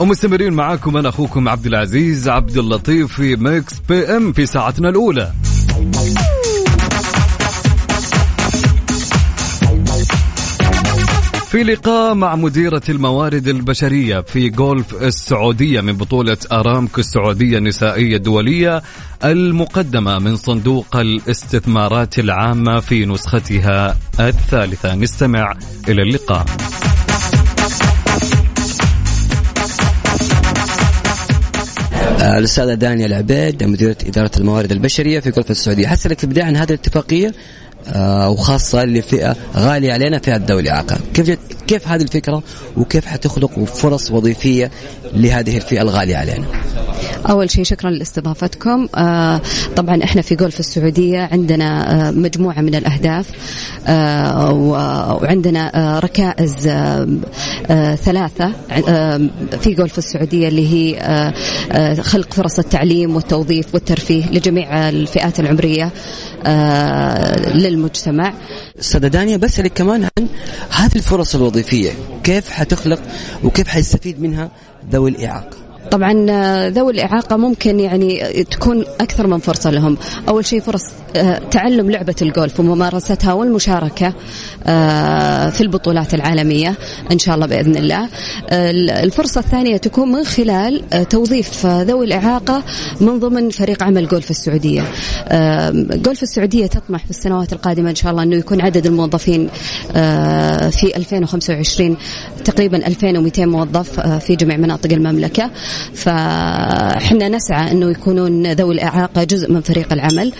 ومستمرين 0.00 0.52
معاكم 0.52 0.96
أنا 0.96 1.08
أخوكم 1.08 1.48
عبد 1.48 1.66
العزيز 1.66 2.28
عبد 2.28 2.56
اللطيف 2.56 3.12
في 3.12 3.36
Mix 3.36 3.74
PM 3.88 4.32
في 4.32 4.46
ساعتنا 4.46 4.88
الأولى. 4.88 5.32
في 11.54 11.62
لقاء 11.62 12.14
مع 12.14 12.36
مديرة 12.36 12.82
الموارد 12.88 13.48
البشرية 13.48 14.20
في 14.20 14.48
جولف 14.48 15.02
السعودية 15.02 15.80
من 15.80 15.92
بطولة 15.92 16.36
أرامكو 16.52 17.00
السعودية 17.00 17.58
النسائية 17.58 18.16
الدولية 18.16 18.82
المقدمة 19.24 20.18
من 20.18 20.36
صندوق 20.36 20.96
الاستثمارات 20.96 22.18
العامة 22.18 22.80
في 22.80 23.06
نسختها 23.06 23.96
الثالثة. 24.20 24.94
نستمع 24.94 25.54
إلى 25.88 26.02
اللقاء. 26.02 26.46
الأستاذة 32.20 32.74
دانيا 32.74 33.06
العبيد 33.06 33.64
مديرة 33.64 33.96
إدارة 34.06 34.30
الموارد 34.38 34.72
البشرية 34.72 35.20
في 35.20 35.30
حسنك 35.86 36.18
في 36.18 36.24
البداية 36.24 36.44
عن 36.44 36.56
هذه 36.56 36.68
الاتفاقية. 36.68 37.28
آه، 37.28 37.32
وخاصة 38.28 38.84
لفئة 38.84 39.36
غالية 39.56 39.92
علينا 39.92 40.18
فئة 40.18 40.36
ذوي 40.36 40.60
الإعاقة 40.60 40.98
كيف 41.14 41.26
جت 41.26 41.38
كيف 41.66 41.88
هذه 41.88 42.02
الفكرة؟ 42.02 42.42
وكيف 42.76 43.06
حتخلق 43.06 43.64
فرص 43.64 44.10
وظيفية 44.10 44.70
لهذه 45.12 45.56
الفئة 45.56 45.82
الغالية 45.82 46.16
علينا؟ 46.16 46.46
أول 47.30 47.50
شيء 47.50 47.64
شكرا 47.64 47.90
لاستضافتكم. 47.90 48.88
آه 48.94 49.40
طبعا 49.76 50.04
إحنا 50.04 50.22
في 50.22 50.34
جولف 50.34 50.60
السعودية 50.60 51.28
عندنا 51.32 52.08
آه 52.08 52.10
مجموعة 52.10 52.60
من 52.60 52.74
الأهداف 52.74 53.26
آه 53.86 54.52
وعندنا 54.52 56.00
ركائز 56.04 56.54
ثلاثة 58.04 58.52
في 59.60 59.74
جولف 59.74 59.98
السعودية 59.98 60.48
اللي 60.48 60.68
هي 60.74 61.32
خلق 62.02 62.34
فرص 62.34 62.58
التعليم 62.58 63.16
والتوظيف 63.16 63.74
والترفيه 63.74 64.30
لجميع 64.30 64.88
الفئات 64.88 65.40
العمرية 65.40 65.90
للمجتمع. 67.54 68.32
أستاذة 68.80 69.06
دانيا 69.06 69.36
بسألك 69.36 69.72
كمان 69.72 70.08
عن 70.18 70.26
هذه 70.70 70.96
الفرص 70.96 71.34
الوظيفية. 71.34 71.90
كيف 72.24 72.50
حتخلق 72.50 73.00
وكيف 73.44 73.68
حيستفيد 73.68 74.20
منها 74.22 74.50
ذوي 74.92 75.10
الإعاقة؟ 75.10 75.63
طبعا 75.94 76.26
آه، 76.30 76.68
ذوي 76.68 76.92
الإعاقة 76.92 77.36
ممكن 77.36 77.80
يعني 77.80 78.44
تكون 78.50 78.84
أكثر 79.00 79.26
من 79.26 79.38
فرصة 79.38 79.70
لهم. 79.70 79.96
أول 80.28 80.46
شيء 80.46 80.60
فرص 80.60 80.82
آه، 81.16 81.38
تعلم 81.50 81.90
لعبة 81.90 82.14
الجولف 82.22 82.60
وممارستها 82.60 83.32
والمشاركة 83.32 84.12
آه، 84.66 85.50
في 85.50 85.60
البطولات 85.60 86.14
العالمية 86.14 86.74
إن 87.12 87.18
شاء 87.18 87.34
الله 87.34 87.46
بإذن 87.46 87.76
الله. 87.76 88.08
آه، 88.48 88.70
الفرصة 89.04 89.38
الثانية 89.40 89.76
تكون 89.76 90.12
من 90.12 90.24
خلال 90.24 90.82
آه، 90.92 91.02
توظيف 91.02 91.66
آه، 91.66 91.82
ذوي 91.82 92.06
الإعاقة 92.06 92.62
من 93.00 93.18
ضمن 93.18 93.50
فريق 93.50 93.82
عمل 93.82 94.08
جولف 94.08 94.30
السعودية. 94.30 94.82
آه، 95.28 95.70
جولف 95.90 96.22
السعودية 96.22 96.66
تطمح 96.66 97.04
في 97.04 97.10
السنوات 97.10 97.52
القادمة 97.52 97.90
إن 97.90 97.94
شاء 97.94 98.12
الله 98.12 98.22
أنه 98.22 98.36
يكون 98.36 98.60
عدد 98.60 98.86
الموظفين 98.86 99.48
آه، 99.96 100.68
في 100.68 100.96
2025 100.96 101.96
تقريبا 102.44 102.86
2200 102.86 103.46
موظف 103.46 104.00
آه، 104.00 104.18
في 104.18 104.36
جميع 104.36 104.56
مناطق 104.56 104.92
المملكة. 104.92 105.50
فاحنا 105.92 107.28
نسعى 107.28 107.72
إنه 107.72 107.90
يكونون 107.90 108.52
ذوي 108.52 108.74
الإعاقة 108.74 109.24
جزء 109.24 109.52
من 109.52 109.60
فريق 109.60 109.92
العمل. 109.92 110.32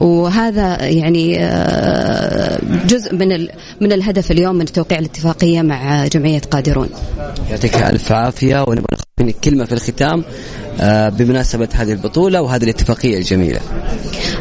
وهذا 0.00 0.84
يعني 0.86 1.44
آه، 1.44 2.51
جزء 2.86 3.14
من 3.14 3.32
ال- 3.32 3.50
من 3.80 3.92
الهدف 3.92 4.30
اليوم 4.30 4.54
من 4.56 4.64
توقيع 4.64 4.98
الاتفاقية 4.98 5.62
مع 5.62 6.06
جمعية 6.06 6.40
قادرون. 6.50 6.88
يعطيك 7.50 7.76
ألف 7.76 8.12
عافية 8.12 8.64
ونبغى 8.68 8.84
منك 9.20 9.34
كلمة 9.44 9.64
في 9.64 9.72
الختام 9.72 10.24
آه، 10.80 11.08
بمناسبة 11.08 11.68
هذه 11.74 11.92
البطولة 11.92 12.42
وهذه 12.42 12.64
الاتفاقية 12.64 13.18
الجميلة 13.18 13.60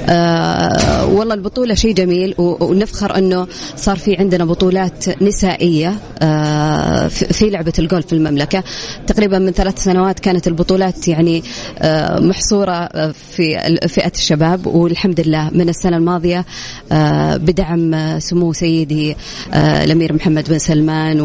آه 0.10 1.06
والله 1.06 1.34
البطولة 1.34 1.74
شيء 1.74 1.94
جميل 1.94 2.36
ونفخر 2.38 3.18
أنه 3.18 3.48
صار 3.76 3.98
في 3.98 4.16
عندنا 4.16 4.46
بطولات 4.46 5.22
نسائية 5.24 5.94
آه 6.22 7.08
في 7.08 7.50
لعبة 7.50 7.74
الجولف 7.80 8.06
في 8.08 8.14
المملكة 8.14 8.64
تقريبا 9.08 9.40
من 9.40 9.52
ثلاث 9.52 9.84
سنوات 9.84 10.20
كانت 10.20 10.48
البطولات 10.48 11.08
يعني 11.08 11.44
آه 11.80 12.20
محصورة 12.20 12.72
آه، 12.72 13.12
في 13.36 13.78
فئة 13.88 14.12
الشباب 14.16 14.68
والحمد 14.68 15.20
لله 15.22 15.50
من 15.54 15.70
السنة 15.70 15.98
الماضية 15.98 16.46
آه 16.92 17.38
بدعم 17.38 17.94
آه، 17.94 18.11
سمو 18.20 18.54
سيدي 18.54 19.16
آه 19.54 19.84
الأمير 19.84 20.14
محمد 20.14 20.50
بن 20.50 20.60
سلمان 20.60 21.22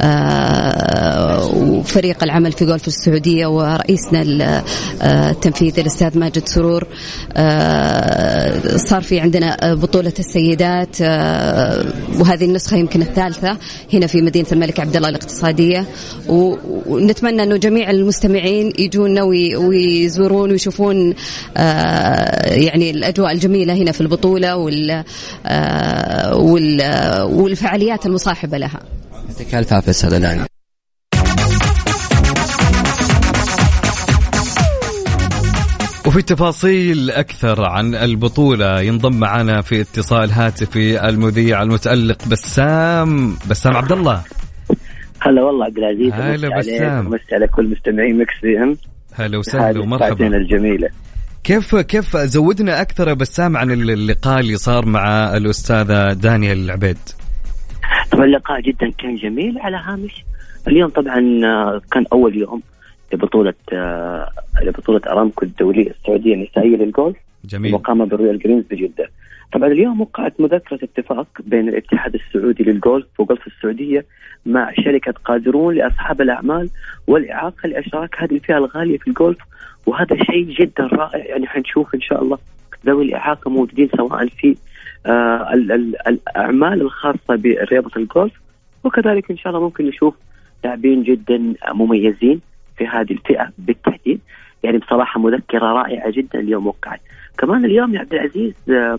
آه، 0.00 1.46
وفريق 1.56 2.22
العمل 2.22 2.52
في 2.52 2.64
جولف 2.66 2.88
السعودية 2.88 3.46
ورئيسنا 3.46 4.62
آه، 5.02 5.30
التنفيذي 5.30 5.80
الأستاذ 5.80 6.18
ماجد 6.18 6.48
سرور. 6.48 6.84
صار 8.76 9.02
في 9.02 9.20
عندنا 9.20 9.74
بطولة 9.74 10.12
السيدات 10.18 11.00
وهذه 12.20 12.44
النسخة 12.44 12.76
يمكن 12.76 13.02
الثالثة 13.02 13.56
هنا 13.92 14.06
في 14.06 14.22
مدينة 14.22 14.46
الملك 14.52 14.80
عبد 14.80 14.96
الله 14.96 15.08
الاقتصادية. 15.08 15.84
و- 16.28 16.54
ونتمنى 16.86 17.42
أنه 17.42 17.56
جميع 17.56 17.90
المستمعين 17.90 18.72
يجونا 18.78 19.22
وي- 19.22 19.56
ويزورون 19.56 20.50
ويشوفون 20.50 21.14
يعني 21.56 22.90
الأجواء 22.90 23.32
الجميلة 23.32 23.74
هنا 23.74 23.92
في 23.92 24.00
آه، 24.00 24.54
وال- 24.54 25.04
والفعاليات 27.24 28.06
المصاحبة 28.06 28.58
لها. 28.58 28.80
يعطيك 29.28 29.54
ألف 29.54 29.72
عافية 29.72 29.90
أستاذة 29.90 30.18
دانيا 30.18 30.46
وفي 36.06 36.22
تفاصيل 36.22 37.10
أكثر 37.10 37.64
عن 37.64 37.94
البطولة 37.94 38.80
ينضم 38.80 39.20
معنا 39.20 39.60
في 39.60 39.80
اتصال 39.80 40.30
هاتفي 40.30 41.08
المذيع 41.08 41.62
المتألق 41.62 42.28
بسام 42.28 43.36
بسام 43.50 43.76
عبد 43.76 43.92
الله. 43.92 44.22
هلا 45.20 45.42
والله 45.42 45.64
عبد 45.64 45.78
العزيز 45.78 46.12
هلا 46.12 46.58
بسام. 46.58 47.06
ومسي 47.06 47.34
على 47.34 47.46
كل 47.46 47.70
مستمعين 47.70 48.18
Mix 48.18 48.34
FM 48.40 48.76
هلا 49.14 49.38
وسهلا 49.38 49.80
ومرحبا. 49.80 50.26
الجميلة. 50.26 50.88
كيف 51.48 51.76
كيف 51.76 52.16
زودنا 52.16 52.80
أكثر 52.80 53.08
يا 53.08 53.14
بسام 53.14 53.56
عن 53.56 53.70
اللقاء 53.70 54.40
اللي 54.40 54.56
صار 54.56 54.86
مع 54.86 55.36
الأستاذة 55.36 56.12
دانيا 56.12 56.64
العبيد 56.64 56.98
طبعا 58.12 58.24
اللقاء 58.24 58.60
جدا 58.60 58.90
كان 58.90 59.16
جميل 59.16 59.58
على 59.58 59.76
هامش. 59.76 60.24
اليوم 60.68 60.90
طبعا 60.90 61.40
آه، 61.44 61.80
كان 61.92 62.04
أول 62.12 62.36
يوم 62.36 62.62
لبطولة 63.12 63.54
آه، 63.72 64.30
لبطولة 64.62 65.00
أرامكو 65.06 65.44
الدولية 65.44 65.90
السعودية 65.90 66.34
النسائية 66.34 66.76
للجولف. 66.76 67.16
جميل. 67.44 67.74
المقامه 67.74 68.04
بال 68.04 68.14
Royal 68.14 68.38
Greens 68.38 68.64
بجده. 68.70 69.10
طبعا 69.52 69.68
اليوم 69.68 70.00
وقعت 70.00 70.40
مذكرة 70.40 70.78
اتفاق 70.82 71.26
بين 71.44 71.68
الاتحاد 71.68 72.14
السعودي 72.14 72.62
للجولف 72.62 73.06
وجولف 73.18 73.46
السعودية 73.46 74.04
مع 74.46 74.72
شركة 74.84 75.14
قادرون 75.24 75.74
لأصحاب 75.74 76.20
الأعمال 76.20 76.70
والإعاقة 77.06 77.68
لأشراك 77.68 78.16
هذه 78.18 78.34
الفئة 78.34 78.58
الغالية 78.58 78.98
في 78.98 79.08
الجولف 79.08 79.38
وهذا 79.88 80.16
شيء 80.24 80.44
جدا 80.44 80.86
رائع. 80.86 81.24
يعني 81.24 81.46
حنشوف 81.46 81.94
إن 81.94 82.00
شاء 82.00 82.22
الله 82.22 82.38
ذوي 82.86 83.04
الإعاقة 83.04 83.50
موجودين 83.50 83.88
سواء 83.96 84.26
في 84.26 84.56
آه 85.06 85.52
ال- 85.54 85.72
ال- 85.72 86.08
الأعمال 86.08 86.80
الخاصة 86.80 87.18
برياضة 87.36 87.90
الجولف 87.96 88.32
وكذلك 88.84 89.30
إن 89.30 89.36
شاء 89.36 89.52
الله 89.52 89.64
ممكن 89.64 89.86
نشوف 89.86 90.14
لاعبين 90.64 91.02
جدا 91.02 91.54
مميزين 91.74 92.40
في 92.78 92.86
هذه 92.86 93.12
الفئة 93.12 93.48
بالتحديد 93.58 94.20
يعني 94.62 94.78
بصراحة 94.78 95.20
مذكرة 95.20 95.66
رائعة 95.66 96.10
جدا 96.10 96.38
اليوم 96.40 96.66
وقعت. 96.66 97.00
كمان 97.38 97.64
اليوم 97.64 97.94
يا 97.94 98.00
عبد 98.00 98.14
العزيز 98.14 98.54
آه، 98.70 98.98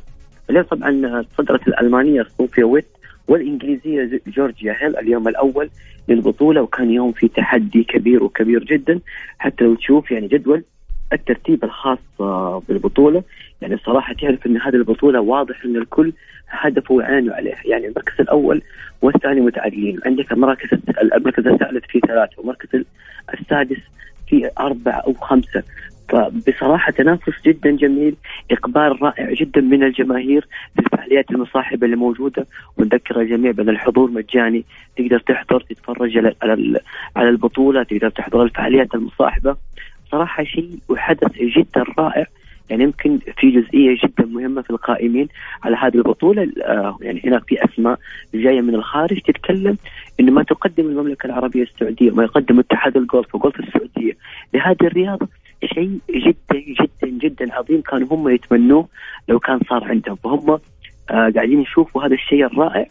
اليوم 0.49 0.63
طبعا 0.65 1.23
صدرت 1.37 1.67
الألمانية 1.67 2.25
صوفيا 2.37 2.63
ويت 2.65 2.85
والإنجليزية 3.27 4.21
جورجيا 4.27 4.75
هيل 4.79 4.97
اليوم 4.97 5.27
الأول 5.27 5.69
للبطولة 6.07 6.61
وكان 6.61 6.91
يوم 6.91 7.11
في 7.11 7.27
تحدي 7.27 7.83
كبير 7.83 8.23
وكبير 8.23 8.63
جدا. 8.63 8.99
حتى 9.39 9.63
لو 9.63 9.75
تشوف 9.75 10.11
يعني 10.11 10.27
جدول 10.27 10.63
الترتيب 11.13 11.63
الخاص 11.63 11.99
بالبطولة. 12.67 13.23
يعني 13.61 13.77
صراحة 13.77 14.13
تعرف 14.13 14.45
إن 14.45 14.57
هذه 14.57 14.75
البطولة 14.75 15.19
واضح 15.19 15.65
إن 15.65 15.75
الكل 15.75 16.13
هدفه 16.49 16.93
وعينه 16.93 17.33
عليه 17.33 17.55
يعني 17.65 17.87
المركز 17.87 18.13
الأول 18.19 18.61
والثاني 19.01 19.41
متعادلين. 19.41 19.99
عندك 20.05 20.31
المراكز 20.31 20.69
المركز 21.13 21.47
الثالث 21.47 21.85
في 21.85 21.99
ثلاثة 21.99 22.31
والمركز 22.37 22.83
السادس 23.33 23.79
في 24.27 24.49
أربعة 24.59 24.99
أو 25.07 25.13
خمسة. 25.13 25.63
فبصراحة 26.09 26.91
تنافس 26.91 27.33
جدا 27.45 27.71
جميل 27.71 28.15
إقبال 28.51 29.01
رائع 29.01 29.33
جدا 29.33 29.61
من 29.61 29.83
الجماهير 29.83 30.47
بالفعاليات 30.75 31.31
المصاحبة 31.31 31.85
اللي 31.85 31.95
موجودة. 31.95 32.47
ونذكر 32.77 33.21
الجميع 33.21 33.51
بأن 33.51 33.69
الحضور 33.69 34.11
مجاني. 34.11 34.65
تقدر 34.97 35.19
تحضر 35.19 35.61
تتفرج 35.61 36.17
على 36.17 36.79
على 37.15 37.29
البطولة 37.29 37.83
تقدر 37.83 38.09
تحضر 38.09 38.43
الفعاليات 38.43 38.95
المصاحبة. 38.95 39.57
صراحة 40.11 40.43
شيء 40.43 40.69
وحدث 40.89 41.31
جدا 41.57 41.83
رائع. 41.99 42.25
يعني 42.69 42.83
يمكن 42.83 43.19
في 43.37 43.49
جزئية 43.51 43.97
جدا 44.03 44.25
مهمة 44.25 44.61
في 44.61 44.69
القائمين 44.69 45.27
على 45.63 45.75
هذه 45.75 45.95
البطولة. 45.95 46.51
آه 46.63 46.97
يعني 47.01 47.21
هناك 47.25 47.43
في 47.43 47.65
أسماء 47.65 47.99
جاية 48.33 48.61
من 48.61 48.75
الخارج 48.75 49.21
تتكلم 49.21 49.77
انه 50.19 50.31
ما 50.31 50.43
تقدم 50.43 50.85
المملكة 50.85 51.27
العربية 51.27 51.63
السعودية 51.63 52.11
وما 52.11 52.23
يقدم 52.23 52.59
اتحاد 52.59 52.97
الجولف 52.97 53.35
وجولف 53.35 53.59
السعودية 53.59 54.13
لهذه 54.53 54.83
الرياضة 54.83 55.27
شيء 55.73 55.99
جدا 56.09 56.59
جدا 56.81 57.07
جدا 57.27 57.53
عظيم 57.53 57.81
كانوا 57.81 58.07
هم 58.11 58.29
يتمنوه 58.29 58.87
لو 59.29 59.39
كان 59.39 59.59
صار 59.69 59.83
عندهم. 59.83 60.15
فهم 60.15 60.49
آه 60.49 60.59
قاعدين 61.35 61.61
يشوفوا 61.61 62.05
هذا 62.05 62.13
الشيء 62.13 62.45
الرائع. 62.45 62.85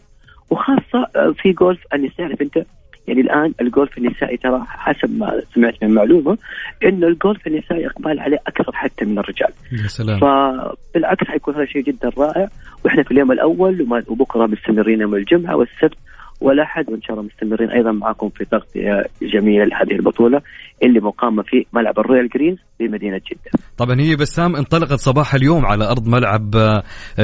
وخاصة 0.49 1.07
آه 1.15 1.33
في 1.37 1.51
جولف 1.51 1.79
النساء 1.93 2.27
تعرف 2.27 2.41
أنت 2.41 2.65
يعني 3.09 3.21
الآن 3.21 3.53
الجولف 3.61 3.97
النسائي 3.97 4.37
ترى 4.37 4.65
حسب 4.67 5.17
ما 5.17 5.41
سمعت 5.55 5.83
من 5.83 5.93
معلومة 5.93 6.37
إنه 6.83 7.07
الجولف 7.07 7.47
النسائي 7.47 7.87
إقبال 7.87 8.19
عليه 8.19 8.37
أكثر 8.47 8.71
حتى 8.73 9.05
من 9.05 9.19
الرجال. 9.19 9.49
يا 9.71 9.87
سلام. 9.87 10.19
فبالعكس 10.19 11.27
حيكون 11.27 11.55
هذا 11.55 11.65
شيء 11.65 11.83
جدا 11.83 12.11
رائع 12.17 12.47
وإحنا 12.85 13.03
في 13.03 13.11
اليوم 13.11 13.31
الأول 13.31 14.03
وبكرة 14.07 14.45
مستمرين 14.45 15.01
يوم 15.01 15.15
الجمعة 15.15 15.55
والسبت 15.55 15.97
والاحد 16.41 16.89
وإن 16.89 17.01
شاء 17.01 17.11
الله 17.11 17.29
مستمرين 17.33 17.69
أيضا 17.69 17.91
معكم 17.91 18.29
في 18.29 18.45
تغطيه 18.45 19.05
جميله 19.21 19.65
لهذه 19.65 19.91
البطولة 19.91 20.41
اللي 20.83 20.99
مقامه 20.99 21.43
في 21.43 21.65
ملعب 21.73 21.99
ال 21.99 22.04
Royal 22.04 22.29
Greens 22.29 22.57
في 22.77 22.87
مدينة 22.87 23.17
جدة. 23.17 23.63
طبعا 23.77 24.01
هي 24.01 24.15
بسام 24.15 24.55
انطلقت 24.55 24.93
صباح 24.93 25.35
اليوم 25.35 25.65
على 25.65 25.85
أرض 25.85 26.07
ملعب 26.07 26.55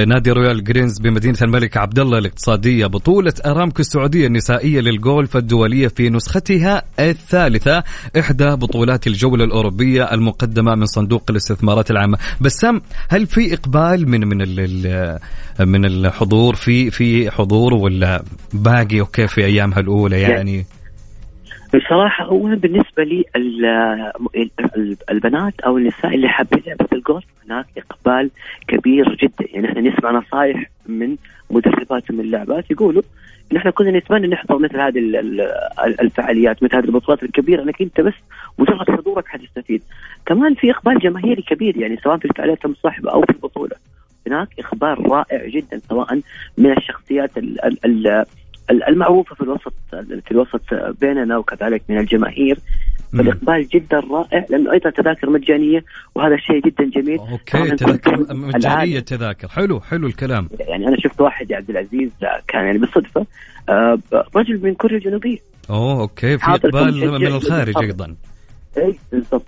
نادي 0.08 0.32
Royal 0.32 0.64
Greens 0.64 1.00
بمدينة 1.00 1.38
الملك 1.42 1.78
عبد 1.78 2.00
الله 2.00 2.18
الاقتصادية 2.18 2.86
بطولة 2.86 3.34
أرامكو 3.46 3.80
السعودية 3.80 4.28
النسائية 4.28 4.80
للجولف 4.82 5.38
الدولية 5.38 5.88
في 5.88 6.10
نسختها 6.10 6.84
الثالثة 7.00 7.84
إحدى 8.20 8.46
بطولات 8.56 9.08
الجولة 9.08 9.44
الأوروبية 9.44 10.14
المقدمة 10.14 10.76
من 10.76 10.86
صندوق 10.86 11.24
الاستثمارات 11.30 11.92
العامة. 11.92 12.18
بسام 12.42 12.82
هل 13.10 13.26
في 13.26 13.54
إقبال 13.54 14.10
من 14.10 14.28
من 14.28 14.38
من 15.60 15.86
الحضور 15.86 16.56
في 16.56 16.92
في 16.92 17.32
حضور 17.32 17.74
ولا 17.74 18.24
باقي 18.54 19.05
okay 19.06 19.28
في 19.28 19.46
أيامها 19.46 19.80
الأولى 19.80 20.22
يعني 20.22 20.66
بصراحة 21.76 22.26
هو 22.26 22.56
بالنسبة 22.56 23.04
لي 23.04 23.26
البنات 25.12 25.60
أو 25.60 25.78
النساء 25.78 26.16
اللي 26.16 26.30
حابين 26.30 26.64
لعبة 26.68 26.88
الجولف 26.94 27.26
هناك 27.46 27.66
إقبال 27.78 28.32
كبير 28.68 29.16
جدا 29.16 29.46
يعني 29.54 29.70
إحنا 29.70 29.82
نسمع 29.82 30.12
نصائح 30.12 30.70
من 30.86 31.16
مدربات 31.50 32.12
من 32.12 32.20
اللاعبات 32.20 32.72
يقولوا 32.72 33.02
ان 33.52 33.58
إحنا 33.58 33.72
كنا 33.72 33.92
نتمنى 33.92 34.28
نحضر 34.28 34.60
مثل 34.60 34.80
هذه 34.80 35.00
الفعاليات 36.02 36.64
مثل 36.64 36.76
هذه 36.76 36.86
البطولات 36.86 37.24
الكبيرة 37.24 37.64
انك 37.64 37.82
أنت 37.82 38.02
بس 38.02 38.14
مجرد 38.60 38.92
حضورك 38.92 39.28
حتستفيد. 39.28 39.82
كمان 40.26 40.54
في 40.54 40.72
إقبال 40.72 41.00
جماهيري 41.00 41.42
كبير 41.42 41.78
يعني 41.78 41.98
سواء 42.04 42.18
في 42.18 42.26
الفعاليات 42.26 42.66
المصاحبة 42.66 43.12
أو 43.12 43.22
في 43.22 43.30
البطولة. 43.30 43.76
هناك 44.28 44.48
أخبار 44.60 45.12
رائع 45.12 45.48
جدا 45.48 45.82
سواء 45.90 46.22
من 46.58 46.78
الشخصيات 46.78 47.38
ال 47.38 47.86
ال 47.86 48.26
المعروفة 48.70 49.36
في 49.36 49.42
الوسط 49.42 49.74
في 50.26 50.32
الوسط 50.32 50.62
بيننا 51.02 51.38
وكذلك 51.38 51.84
من 51.90 51.98
الجماهير 51.98 52.60
فالإقبال 53.14 53.68
جدا 53.68 54.00
رائع 54.00 54.46
لأنه 54.50 54.72
أيضا 54.72 54.90
تذاكر 54.90 55.30
مجانية 55.30 55.84
وهذا 56.16 56.38
شيء 56.38 56.62
جدا 56.62 56.84
جميل. 56.84 57.20
okay 57.20 57.76
تذاكر 57.76 58.34
مجانية 58.34 59.00
تذاكر. 59.00 59.48
حلو 59.48 59.80
حلو 59.80 60.08
الكلام. 60.08 60.50
يعني 60.60 60.88
أنا 60.88 60.98
شفت 61.00 61.22
واحد 61.22 61.52
يا 61.52 61.58
عبد 61.58 61.70
العزيز 61.70 62.10
كان 62.48 62.66
يعني 62.66 62.78
بالصدفة 62.78 63.26
رجل 64.36 64.60
من 64.64 64.74
كوريا 64.74 64.98
الجنوبية. 64.98 65.38
أوه 65.70 66.02
okay 66.02 66.38
في 66.38 66.46
إقبال 66.46 67.12
من 67.20 67.28
الخارج 67.28 67.78
أيضا. 67.78 68.16
اي 68.78 68.96
بالضبط. 69.12 69.46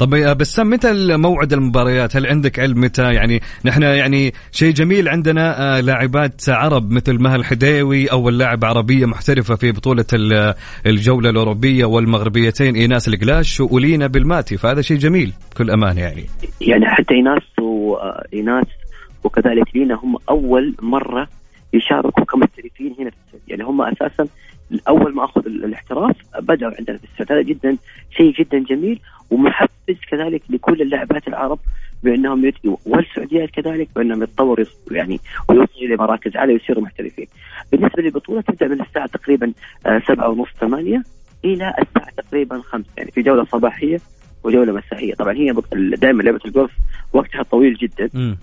طب 0.00 0.10
بسام 0.38 0.70
متى 0.70 1.16
موعد 1.16 1.52
المباريات؟ 1.52 2.16
هل 2.16 2.26
عندك 2.26 2.58
علم 2.58 2.80
متى؟ 2.80 3.02
يعني 3.02 3.40
نحن 3.64 3.82
يعني 3.82 4.32
شيء 4.52 4.72
جميل 4.72 5.08
عندنا 5.08 5.80
لاعبات 5.80 6.48
عرب 6.48 6.90
مثل 6.90 7.22
مها 7.22 7.36
الحديوي 7.36 8.06
أول 8.06 8.38
لاعبة 8.38 8.64
عربية 8.64 9.06
محترفة 9.06 9.54
في 9.54 9.72
بطولة 9.72 10.04
الجولة 10.86 11.30
الأوروبية 11.30 11.84
والمغربيتين 11.84 12.74
إيناس 12.74 13.08
القلاش 13.08 13.60
ولينا 13.60 14.06
بالماتي 14.06 14.56
فهذا 14.56 14.80
شيء 14.80 14.96
جميل 14.96 15.32
بكل 15.50 15.70
امانه 15.70 16.00
يعني. 16.00 16.24
يعني 16.60 16.86
حتى 16.86 17.14
إيناس 17.14 17.42
وايناس 17.60 18.66
وكذلك 19.24 19.76
لينا 19.76 19.94
هم 19.94 20.16
أول 20.28 20.74
مرة 20.82 21.28
يشاركوا 21.72 22.24
كمحترفين 22.24 22.94
هنا 22.98 23.10
في 23.10 23.16
السعودية 23.26 23.48
يعني 23.48 23.62
هم 23.64 23.82
أساسا 23.82 24.26
أول 24.88 25.14
ما 25.14 25.24
أخذ 25.24 25.46
الاحتراف 25.46 26.16
بدأوا 26.40 26.72
عندنا 26.78 26.98
في 26.98 27.04
السعودية 27.04 27.34
هذا 27.34 27.42
جدا 27.42 27.76
شيء 28.16 28.32
جدا 28.32 28.58
جميل 28.58 29.00
ومحفز 29.30 29.96
كذلك 30.10 30.42
لكل 30.50 30.82
اللاعبات 30.82 31.28
العرب 31.28 31.58
بأنهم 32.02 32.44
يت... 32.44 32.54
والسعوديات 32.86 33.50
كذلك 33.50 33.88
بأنهم 33.96 34.22
يتطوروا 34.22 34.64
يعني 34.90 35.20
ويوصلوا 35.48 35.82
إلى 35.82 35.96
مراكز 35.96 36.36
عاليه 36.36 36.52
ويصيروا 36.54 36.82
محترفين. 36.82 37.26
بالنسبة 37.72 38.02
للبطولة 38.02 38.40
تبدأ 38.40 38.68
من 38.68 38.80
الساعة 38.80 39.06
تقريبا 39.06 39.52
سبعة 40.08 40.28
ونص 40.28 40.48
ثمانية 40.60 41.02
إلى 41.44 41.74
الساعة 41.78 42.10
تقريبا 42.16 42.60
خمسة 42.60 42.90
يعني 42.96 43.10
في 43.10 43.22
جولة 43.22 43.44
صباحية 43.44 44.00
وجولة 44.44 44.72
مسائية، 44.72 45.14
طبعا 45.14 45.32
هي 45.32 45.54
دائما 45.96 46.22
لعبة 46.22 46.40
الجولف 46.44 46.72
وقتها 47.12 47.42
طويل 47.42 47.74
جدا 47.74 48.10
م. 48.14 48.36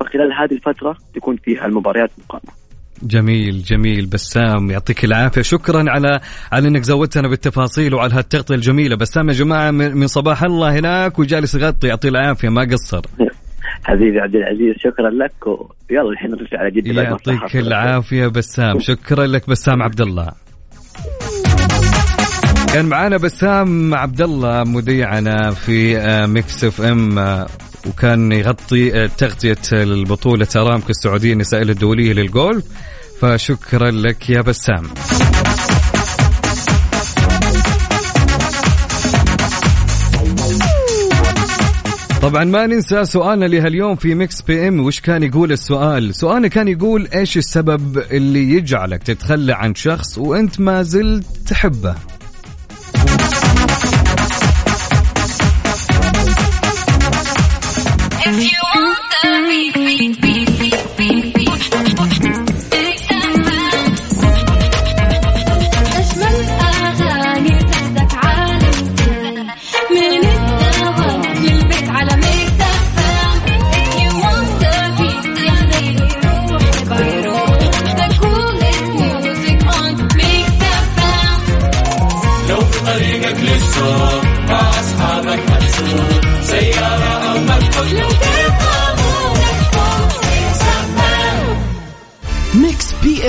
فخلال 0.00 0.32
هذه 0.32 0.52
الفترة 0.52 0.96
تكون 1.14 1.36
فيها 1.36 1.66
المباريات 1.66 2.10
مقامة. 2.18 2.59
جميل 3.02 3.62
جميل 3.62 4.06
بسام 4.06 4.70
يعطيك 4.70 5.04
العافية. 5.04 5.42
شكرا 5.42 5.84
على 5.90 6.20
على 6.52 6.68
إنك 6.68 6.82
زودتنا 6.82 7.28
بالتفاصيل 7.28 7.94
وعلى 7.94 8.14
هالتغطية 8.14 8.54
الجميلة. 8.54 8.96
بسام 8.96 9.28
يا 9.28 9.34
جماعة 9.34 9.70
من 9.70 10.06
صباح 10.06 10.42
الله 10.42 10.78
هناك 10.78 11.18
وجالس 11.18 11.54
يغطي. 11.54 11.88
يعطيه 11.88 12.08
العافية 12.08 12.48
ما 12.48 12.62
قصر. 12.72 13.02
حبيبي 13.84 14.20
عبد 14.20 14.34
العزيز 14.34 14.74
شكرا 14.78 15.10
لك 15.10 15.46
ويلا 15.46 16.10
الحين 16.10 16.30
نرجع 16.30 16.58
على 16.58 16.70
جده 16.70 17.02
يعطيك 17.02 17.56
العافية 17.56 18.26
بسام. 18.26 18.80
شكرا 18.80 19.26
لك 19.26 19.50
بسام 19.50 19.82
عبد 19.82 20.00
الله. 20.00 20.32
كان 22.74 22.86
معانا 22.86 23.16
بسام 23.16 23.94
عبد 23.94 24.20
الله 24.20 24.64
مذيعنا 24.64 25.50
في 25.50 25.96
Mix 26.26 26.64
FM. 26.64 27.18
وكان 27.86 28.32
يغطي 28.32 29.08
تغطية 29.08 29.56
البطولة 29.72 30.48
أرامكو 30.56 30.90
السعودية 30.90 31.32
النسائية 31.32 31.62
الدولية 31.62 32.12
للجولف. 32.12 32.64
فشكرا 33.20 33.90
لك 33.90 34.30
يا 34.30 34.40
بسام. 34.40 34.82
طبعا 42.22 42.44
ما 42.44 42.66
ننسى 42.66 43.04
سؤالنا 43.04 43.44
لهاليوم 43.44 43.96
في 43.96 44.14
Mix 44.14 44.42
PM. 44.42 44.80
وش 44.80 45.00
كان 45.00 45.22
يقول 45.22 45.52
السؤال؟ 45.52 46.14
سؤالنا 46.14 46.48
كان 46.48 46.68
يقول 46.68 47.08
إيش 47.14 47.36
السبب 47.36 47.98
اللي 47.98 48.52
يجعلك 48.52 49.02
تتخلى 49.02 49.52
عن 49.52 49.74
شخص 49.74 50.18
وأنت 50.18 50.60
ما 50.60 50.82
زلت 50.82 51.26
تحبه؟ 51.46 51.94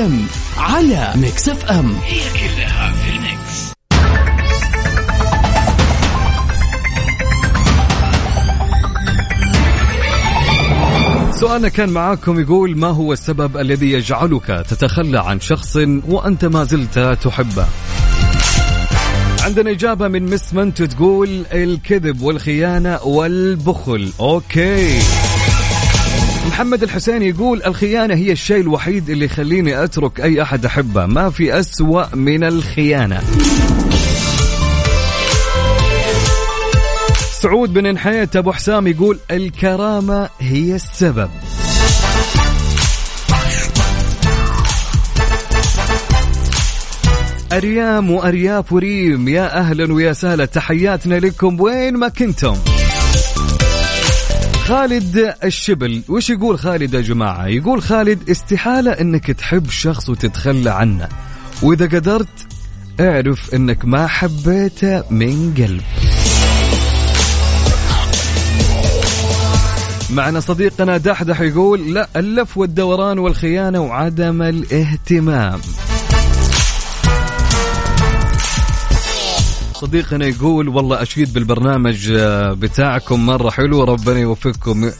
M 0.05 0.25
على 0.57 1.13
Mix 1.15 1.49
FM. 1.49 1.93
هي 2.05 2.19
كلها 2.19 2.91
في 2.91 3.09
ال 3.09 3.21
mix. 3.21 3.71
سؤالنا 11.39 11.69
كان 11.69 11.89
معاكم 11.89 12.39
يقول 12.39 12.77
ما 12.77 12.87
هو 12.87 13.13
السبب 13.13 13.57
الذي 13.57 13.91
يجعلك 13.91 14.65
تتخلى 14.69 15.19
عن 15.19 15.39
شخص 15.39 15.77
وأنت 16.07 16.45
ما 16.45 16.63
زلت 16.63 16.99
تحبه? 16.99 17.65
عندنا 19.41 19.71
إجابة 19.71 20.07
من 20.07 20.33
Miss 20.33 20.53
منتو 20.53 20.85
تقول 20.85 21.45
الكذب 21.53 22.21
والخيانة 22.21 23.03
والبخل. 23.03 24.11
okay. 24.19 24.99
محمد 26.47 26.83
الحسين 26.83 27.21
يقول 27.21 27.63
الخيانة 27.65 28.13
هي 28.13 28.31
الشيء 28.31 28.61
الوحيد 28.61 29.09
اللي 29.09 29.25
يخليني 29.25 29.83
أترك 29.83 30.21
أي 30.21 30.41
أحد 30.41 30.65
أحبه. 30.65 31.05
ما 31.05 31.29
في 31.29 31.59
أسوأ 31.59 32.15
من 32.15 32.43
الخيانة. 32.43 33.21
سعود 37.41 37.73
بن 37.73 37.93
نحيت 37.93 38.35
أبو 38.35 38.51
حسام 38.51 38.87
يقول 38.87 39.19
الكرامة 39.31 40.29
هي 40.39 40.75
السبب. 40.75 41.29
أريام 47.53 48.11
وأرياف 48.11 48.73
وريم 48.73 49.27
يا 49.27 49.59
أهلا 49.59 49.93
ويا 49.93 50.13
سهلا 50.13 50.45
تحياتنا 50.45 51.15
لكم 51.15 51.61
وين 51.61 51.97
ما 51.97 52.07
كنتم. 52.07 52.53
خالد 54.71 55.35
الشبل. 55.43 56.03
وش 56.09 56.29
يقول 56.29 56.59
خالد 56.59 56.93
يا 56.93 57.01
جماعة؟ 57.01 57.47
يقول 57.47 57.81
خالد 57.81 58.29
استحالة 58.29 58.91
إنك 58.91 59.31
تحب 59.31 59.69
شخص 59.69 60.09
وتتخلى 60.09 60.69
عنه. 60.69 61.09
وإذا 61.61 61.85
قدرت 61.85 62.47
اعرف 62.99 63.53
إنك 63.53 63.85
ما 63.85 64.07
حبيته 64.07 65.03
من 65.09 65.53
قلب. 65.57 65.81
معنا 70.09 70.39
صديقنا 70.39 70.97
دحدح 70.97 71.41
يقول 71.41 71.93
لا 71.93 72.07
اللف 72.15 72.57
والدوران 72.57 73.19
والخيانة 73.19 73.81
وعدم 73.81 74.41
الاهتمام. 74.41 75.59
صديقنا 79.81 80.25
يقول 80.25 80.67
والله 80.67 81.01
أشيد 81.01 81.33
بالبرنامج 81.33 82.11
آه، 82.11 82.53
بتاعكم 82.53 83.25
مرة 83.25 83.49
حلو 83.49 83.83
ربنا 83.83 84.19
يوفقكم. 84.19 84.91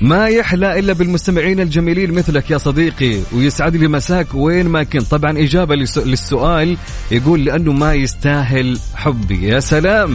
ما 0.00 0.28
يحلى 0.28 0.78
إلا 0.78 0.92
بالمستمعين 0.92 1.60
الجميلين 1.60 2.12
مثلك 2.12 2.50
يا 2.50 2.58
صديقي 2.58 3.20
ويسعد 3.32 3.76
لي 3.76 3.88
مساك 3.88 4.26
وين 4.34 4.68
ما 4.68 4.82
كنت. 4.82 5.02
طبعا 5.02 5.38
إجابة 5.38 5.74
للسؤال 5.96 6.76
يقول 7.10 7.44
لأنه 7.44 7.72
ما 7.72 7.94
يستاهل 7.94 8.78
حبي. 8.94 9.48
يا 9.48 9.60
سلام! 9.60 10.14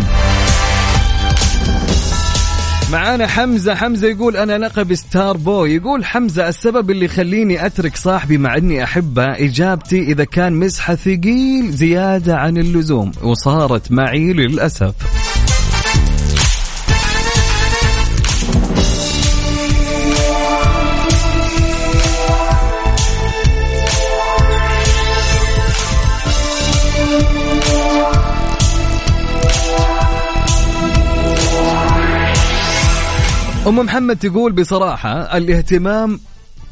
معانا 2.94 3.28
حمزة. 3.28 3.76
حمزة 3.76 4.08
يقول 4.08 4.38
أنا 4.38 4.58
لقب 4.58 4.94
ستار 4.94 5.38
بوي. 5.38 5.76
يقول 5.76 6.06
حمزة 6.06 6.50
السبب 6.50 6.92
اللي 6.92 7.06
يخليني 7.06 7.66
أترك 7.66 7.96
صاحبي 7.96 8.38
مع 8.38 8.58
أني 8.58 8.84
أحبه 8.84 9.24
إجابتي 9.24 10.00
إذا 10.00 10.24
كان 10.24 10.54
مسحة 10.54 10.96
ثقيل 10.96 11.72
زيادة 11.72 12.38
عن 12.38 12.58
اللزوم 12.58 13.12
وصارت 13.24 13.92
معي 13.92 14.34
للأسف. 14.34 15.23
أم 33.68 33.80
محمد 33.80 34.18
تقول 34.18 34.52
بصراحة 34.52 35.38
الاهتمام 35.38 36.20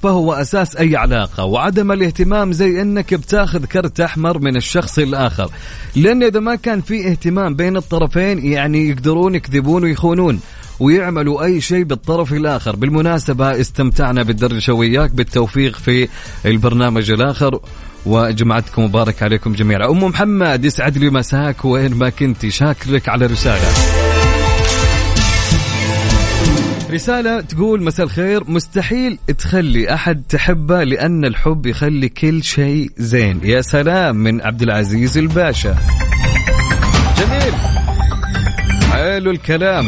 فهو 0.03 0.33
أساس 0.33 0.75
أي 0.75 0.95
علاقة 0.95 1.45
وعدم 1.45 1.91
الاهتمام 1.91 2.51
زي 2.51 2.81
أنك 2.81 3.13
بتاخذ 3.13 3.65
كرت 3.65 3.99
أحمر 3.99 4.39
من 4.39 4.55
الشخص 4.55 4.99
الآخر. 4.99 5.49
لأن 5.95 6.23
إذا 6.23 6.39
ما 6.39 6.55
كان 6.55 6.81
في 6.81 7.07
اهتمام 7.07 7.55
بين 7.55 7.77
الطرفين 7.77 8.45
يعني 8.45 8.89
يقدرون 8.89 9.35
يكذبون 9.35 9.83
ويخونون 9.83 10.39
ويعملوا 10.79 11.43
أي 11.43 11.61
شيء 11.61 11.83
بالطرف 11.83 12.33
الآخر. 12.33 12.75
بالمناسبة 12.75 13.61
استمتعنا 13.61 14.23
بالدردشة 14.23 14.73
وياك 14.73 15.11
بالتوفيق 15.11 15.77
في 15.77 16.07
البرنامج 16.45 17.11
الآخر 17.11 17.59
وجمعتكم 18.05 18.83
مبارك 18.83 19.23
عليكم 19.23 19.53
جميعا. 19.53 19.89
أم 19.89 20.03
محمد 20.03 20.65
يسعد 20.65 20.97
لي 20.97 21.09
مساك 21.09 21.65
وين 21.65 21.93
ما 21.93 22.09
كنتي 22.09 22.51
شاكرك 22.51 23.09
على 23.09 23.25
رسالة. 23.25 24.00
رسالة 26.91 27.41
تقول 27.41 27.83
مساء 27.83 28.05
الخير. 28.05 28.43
مستحيل 28.49 29.17
تخلي 29.37 29.93
أحد 29.93 30.23
تحبه 30.29 30.83
لأن 30.83 31.25
الحب 31.25 31.65
يخلي 31.65 32.09
كل 32.09 32.43
شيء 32.43 32.89
زين. 32.97 33.39
يا 33.43 33.61
سلام 33.61 34.15
من 34.15 34.41
عبد 34.41 34.61
العزيز 34.61 35.17
الباشا. 35.17 35.75
جميل. 37.17 37.53
حلو 38.91 39.31
الكلام. 39.31 39.85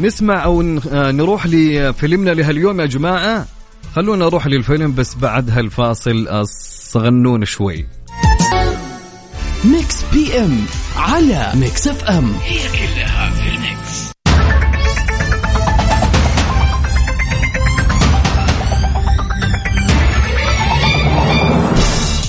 نسمع 0.00 0.44
أو 0.44 0.78
آه، 0.92 1.10
نروح 1.10 1.46
لفيلمنا 1.46 2.30
لهاليوم 2.30 2.80
يا 2.80 2.86
جماعة. 2.86 3.46
خلونا 3.96 4.24
نروح 4.24 4.46
للفيلم 4.46 4.94
بس 4.94 5.14
بعد 5.14 5.50
هالفاصل 5.50 6.28
الصغنون 6.28 7.44
شوي. 7.44 7.86
Mix 9.64 10.02
PM 10.12 10.58
على 10.96 11.52
Mix 11.54 11.88
FM. 11.88 12.32
هي 12.44 12.58
كلها 12.68 13.27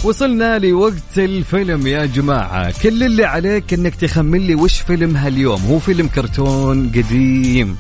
وصلنا 0.03 0.59
لوقت 0.59 1.17
الفيلم 1.17 1.88
يا 1.88 2.05
جماعة. 2.05 2.73
كل 2.83 3.03
اللي 3.03 3.25
عليك 3.25 3.73
إنك 3.73 3.95
تخمن 3.95 4.39
لي 4.39 4.55
وش 4.55 4.79
فيلم 4.79 5.17
هاليوم. 5.17 5.62
هو 5.62 5.79
فيلم 5.79 6.07
كرتون 6.07 6.89
قديم. 6.89 7.77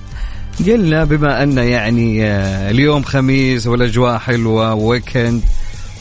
قلنا 0.67 1.03
بما 1.03 1.43
أن 1.43 1.57
يعني 1.57 2.25
آه، 2.25 2.71
اليوم 2.71 3.03
خميس 3.03 3.67
والأجواء 3.67 4.17
حلوة 4.17 4.73
ويكند 4.73 5.41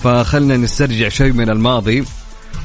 فخلنا 0.02 0.57
نسترجع 0.57 1.09
شيء 1.09 1.33
من 1.33 1.50
الماضي. 1.50 2.04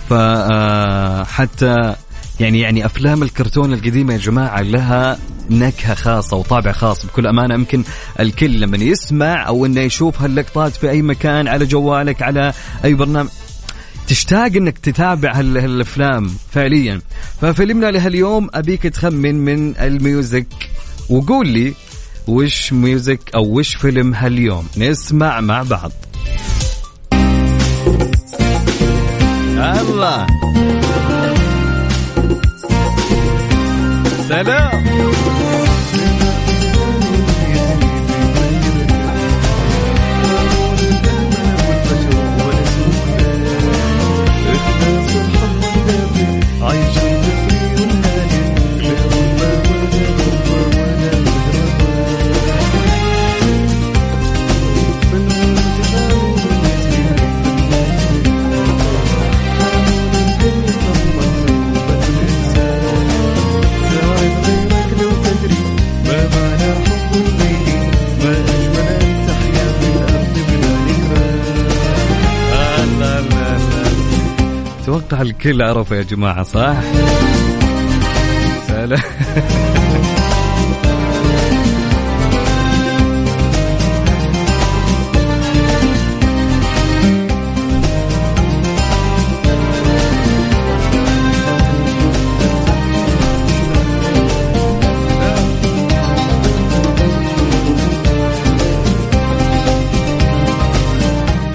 فحتى 0.09 1.65
آه، 1.65 1.95
يعني 2.39 2.59
يعني 2.59 2.85
أفلام 2.85 3.23
الكرتون 3.23 3.73
القديمة 3.73 4.13
يا 4.13 4.17
جماعة 4.17 4.61
لها 4.61 5.17
نكهة 5.49 5.93
خاصة 5.95 6.37
وطابع 6.37 6.71
خاص. 6.71 7.05
بكل 7.05 7.27
أمانة 7.27 7.53
يمكن 7.53 7.83
الكل 8.19 8.59
لما 8.59 8.77
يسمع 8.77 9.47
أو 9.47 9.65
إنه 9.65 9.81
يشوف 9.81 10.21
هاللقطات 10.21 10.71
في 10.71 10.89
أي 10.89 11.01
مكان 11.01 11.47
على 11.47 11.65
جوالك 11.65 12.21
على 12.21 12.53
أي 12.85 12.93
برنامج. 12.93 13.29
تشتاق 14.07 14.45
إنك 14.55 14.77
تتابع 14.77 15.31
هالأفلام 15.31 16.31
فعليا. 16.51 17.01
ففيلمنا 17.41 17.85
لهاليوم 17.91 18.49
أبيك 18.53 18.83
تخمن 18.83 19.35
من 19.35 19.77
ال 19.77 19.89
music 19.89 20.47
وقول 21.09 21.47
لي 21.47 21.73
وش 22.27 22.73
music 22.73 23.19
أو 23.35 23.59
وش 23.59 23.75
فيلم 23.75 24.13
هاليوم. 24.13 24.67
نسمع 24.77 25.41
مع 25.41 25.63
بعض. 25.63 25.91
الله 29.57 30.27
سلام. 34.27 34.92
أتوقع 74.97 75.21
الكل 75.21 75.61
عرفه 75.61 75.95
يا 75.95 76.01
جماعة 76.01 76.43
صح؟ 76.43 76.75
سلام 78.67 79.01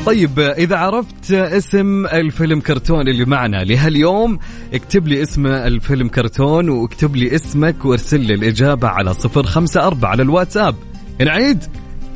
طيب 0.09 0.41
إذا 0.41 0.77
عرفت 0.77 1.33
اسم 1.33 2.07
الفيلم 2.07 2.61
كرتون 2.61 3.09
اللي 3.09 3.25
معنا 3.25 3.65
لهاليوم 3.65 4.39
اكتب 4.75 5.09
لي 5.09 5.23
اسم 5.23 5.47
الفيلم 5.47 6.09
كرتون 6.09 6.69
واكتب 6.69 7.17
لي 7.17 7.35
اسمك 7.35 7.85
وارسل 7.85 8.21
لي 8.21 8.35
الإجابة 8.35 8.89
على 8.89 9.15
صفر 9.15 9.43
خمسة 9.43 9.87
أربعة 9.87 10.11
على 10.11 10.23
الواتساب. 10.23 10.75
نعيد؟ 11.21 11.65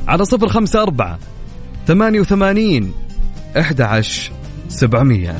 على 0.07 0.25
صفر 0.25 0.47
خمسة 0.47 0.81
أربعة 0.81 1.19
ثمانية 1.87 2.19
وثمانين 2.19 2.91
أحد 3.57 3.81
عشر 3.81 4.31
سبعمية. 4.69 5.35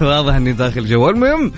واضح 0.10 0.34
إني 0.34 0.52
داخل 0.52 0.86
جو. 0.86 1.10
المهم 1.10 1.52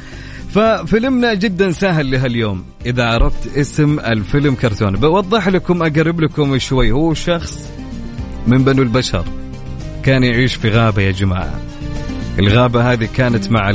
ففيلمنا 0.55 1.35
جدا 1.35 1.73
سهل 1.73 2.11
لهاليوم. 2.11 2.65
إذا 2.87 3.05
عرفت 3.05 3.57
اسم 3.57 4.01
الفيلم 4.01 4.55
كرتون 4.55 4.97
بوضح 4.97 5.49
لكم 5.49 5.83
أقرب 5.83 6.21
لكم 6.21 6.59
شوي. 6.59 6.93
هو 6.93 7.15
شخص 7.15 7.71
من 8.47 8.65
بنو 8.65 8.83
البشر. 8.83 9.25
كان 10.03 10.25
يعيش 10.25 10.55
في 10.55 10.69
غابة 10.71 11.03
يا 11.03 11.11
جماعة. 11.11 11.61
الغابة 12.39 12.93
هذه 12.93 13.09
كانت 13.17 13.51
مع 13.51 13.71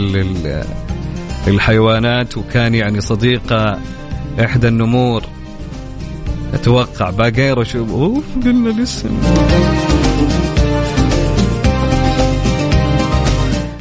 الحيوانات 1.47 2.37
وكان 2.37 2.75
يعني 2.75 3.01
صديقة 3.01 3.79
إحدى 4.43 4.67
النمور. 4.67 5.23
أتوقع 6.53 7.09
باقيرو 7.09 7.63
شو 7.63 7.79
أوف 7.79 8.23
قلنا 8.45 8.69
الاسم. 8.69 9.09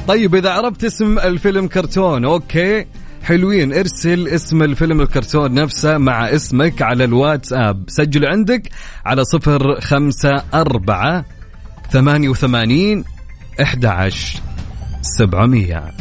طيب 0.08 0.34
إذا 0.34 0.50
عرفت 0.50 0.84
اسم 0.84 1.18
الفيلم 1.18 1.66
كرتون 1.66 2.24
أوكي. 2.24 2.86
حلوين 3.22 3.72
ارسل 3.74 4.28
اسم 4.28 4.62
الفيلم 4.62 5.00
الكرتون 5.00 5.54
نفسه 5.54 5.98
مع 5.98 6.28
اسمك 6.34 6.82
على 6.82 7.04
الواتساب. 7.04 7.84
سجل 7.88 8.26
عندك 8.26 8.70
على 9.06 9.24
صفر 9.24 9.80
خمسة 9.80 10.42
أربعة 10.54 11.24
ثمانية 11.90 12.28
وثمانين 12.28 13.04
أحد 13.60 13.84
عشر 13.84 14.40
سبعمية 15.02 15.92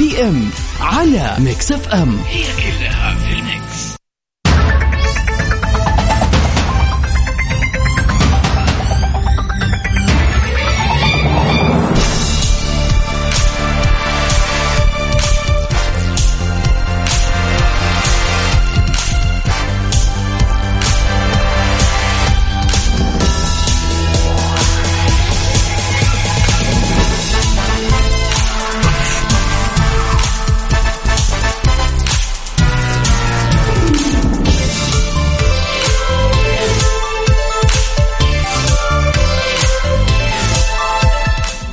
بي 0.00 0.22
إم 0.22 0.50
على 0.80 1.36
ميكس 1.38 1.72
إف 1.72 1.88
إم. 1.88 2.18
هي 2.28 2.42
كلها 2.56 2.89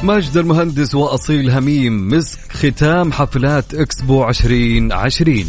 ماجد 0.08 0.38
المهندس 0.38 0.96
وأصيل 0.96 1.52
هميم 1.52 2.10
مسك 2.10 2.39
ختام 2.52 3.12
حفلات 3.12 3.74
إكسبو 3.74 4.30
2020 4.30 5.46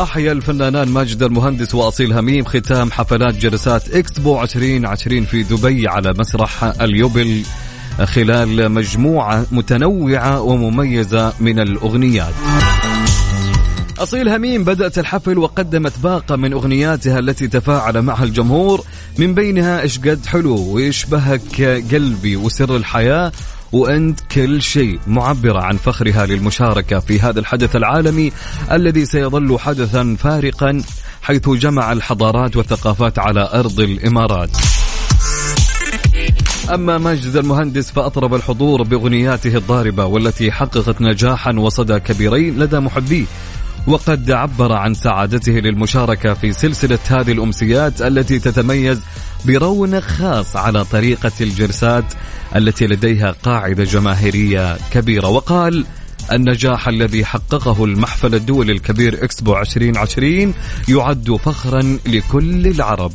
أحيا 0.00 0.32
الفنانان 0.32 0.88
ماجد 0.88 1.22
المهندس 1.22 1.74
وأصيل 1.74 2.12
هميم 2.12 2.44
ختام 2.44 2.90
حفلات 2.90 3.34
جلسات 3.34 3.90
إكسبو 3.90 4.42
2020 4.42 5.24
في 5.24 5.42
دبي 5.42 5.88
على 5.88 6.14
مسرح 6.18 6.64
اليوبل 6.64 7.42
خلال 8.04 8.68
مجموعة 8.72 9.46
متنوعة 9.52 10.40
ومميزة 10.40 11.32
من 11.40 11.58
الأغنيات. 11.60 12.34
أصيل 14.02 14.28
هميم 14.28 14.64
بدأت 14.64 14.98
الحفل 14.98 15.38
وقدمت 15.38 15.98
باقة 15.98 16.36
من 16.36 16.52
أغنياتها 16.52 17.18
التي 17.18 17.48
تفاعل 17.48 18.02
معها 18.02 18.24
الجمهور 18.24 18.84
من 19.18 19.34
بينها 19.34 19.80
إيش 19.82 19.98
قد 19.98 20.26
حلو 20.26 20.58
ويشبهك 20.58 21.62
قلبي 21.92 22.36
وسر 22.36 22.76
الحياة 22.76 23.32
وأنت 23.72 24.20
كل 24.20 24.62
شيء 24.62 25.00
معبرة 25.06 25.60
عن 25.60 25.76
فخرها 25.76 26.26
للمشاركة 26.26 26.98
في 26.98 27.20
هذا 27.20 27.40
الحدث 27.40 27.76
العالمي 27.76 28.32
الذي 28.72 29.04
سيظل 29.04 29.58
حدثا 29.58 30.16
فارقا 30.18 30.82
حيث 31.22 31.48
جمع 31.48 31.92
الحضارات 31.92 32.56
والثقافات 32.56 33.18
على 33.18 33.50
أرض 33.54 33.80
الإمارات. 33.80 34.50
أما 36.74 36.98
ماجد 36.98 37.36
المهندس 37.36 37.90
فأطرب 37.90 38.34
الحضور 38.34 38.82
بأغنياته 38.82 39.56
الضاربة 39.56 40.04
والتي 40.04 40.52
حققت 40.52 41.00
نجاحا 41.00 41.52
وصدى 41.52 41.98
كبيرين 42.00 42.58
لدى 42.58 42.78
محبيه 42.78 43.24
وقد 43.86 44.30
عبر 44.30 44.72
عن 44.72 44.94
سعادته 44.94 45.52
للمشاركة 45.52 46.34
في 46.34 46.52
سلسلة 46.52 46.98
هذه 47.08 47.32
الأمسيات 47.32 48.02
التي 48.02 48.38
تتميز 48.38 49.00
برونق 49.44 50.00
خاص 50.00 50.56
على 50.56 50.84
طريقة 50.84 51.32
الجلسات 51.40 52.04
التي 52.56 52.86
لديها 52.86 53.30
قاعدة 53.30 53.84
جماهيرية 53.84 54.76
كبيرة. 54.92 55.28
وقال 55.28 55.84
النجاح 56.32 56.88
الذي 56.88 57.24
حققه 57.24 57.84
المحفل 57.84 58.34
الدولي 58.34 58.72
الكبير 58.72 59.24
إكسبو 59.24 59.58
2020 59.58 60.54
يعد 60.88 61.36
فخرا 61.44 61.98
لكل 62.06 62.66
العرب. 62.66 63.12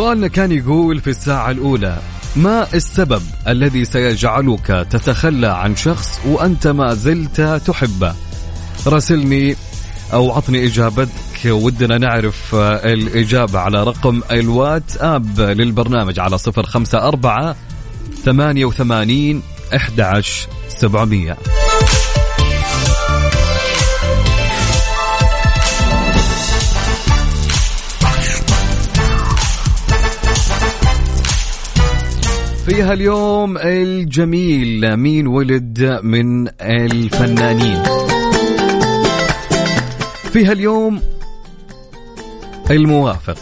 سؤالنا 0.00 0.28
كان 0.28 0.52
يقول 0.52 1.00
في 1.00 1.10
الساعة 1.10 1.50
الأولى 1.50 1.98
ما 2.36 2.74
السبب 2.74 3.22
الذي 3.48 3.84
سيجعلك 3.84 4.86
تتخلى 4.90 5.46
عن 5.46 5.76
شخص 5.76 6.20
وأنت 6.26 6.66
ما 6.66 6.94
زلت 6.94 7.40
تحبه؟ 7.40 8.14
راسلني 8.86 9.56
أو 10.12 10.32
عطني 10.32 10.66
إجابتك 10.66 11.44
ودنا 11.46 11.98
نعرف 11.98 12.54
الإجابة 12.54 13.58
على 13.58 13.84
رقم 13.84 14.20
الواتساب 14.30 15.40
للبرنامج 15.40 16.20
على 16.20 16.38
صفر 16.38 16.66
خمسة 16.66 16.98
أربعة 16.98 17.56
ثمانية 18.24 18.64
وثمانين 18.64 19.42
أحد 19.76 20.00
عشر 20.00 20.48
سبعمية. 20.68 21.36
فيها 32.80 32.92
اليوم 32.92 33.58
الجميل 33.58 34.96
مين 34.96 35.26
ولد 35.26 36.00
من 36.02 36.48
الفنانين. 36.60 37.82
فيها 40.32 40.52
اليوم 40.52 41.02
الموافق. 42.70 43.36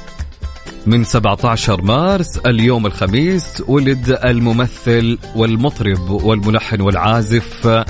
من 0.86 1.04
17 1.04 1.82
مارس 1.82 2.38
اليوم 2.38 2.86
الخميس 2.86 3.62
ولد 3.68 4.18
الممثل 4.24 5.18
والمطرب 5.36 6.10
والملحن 6.10 6.80
والعازف 6.80 7.84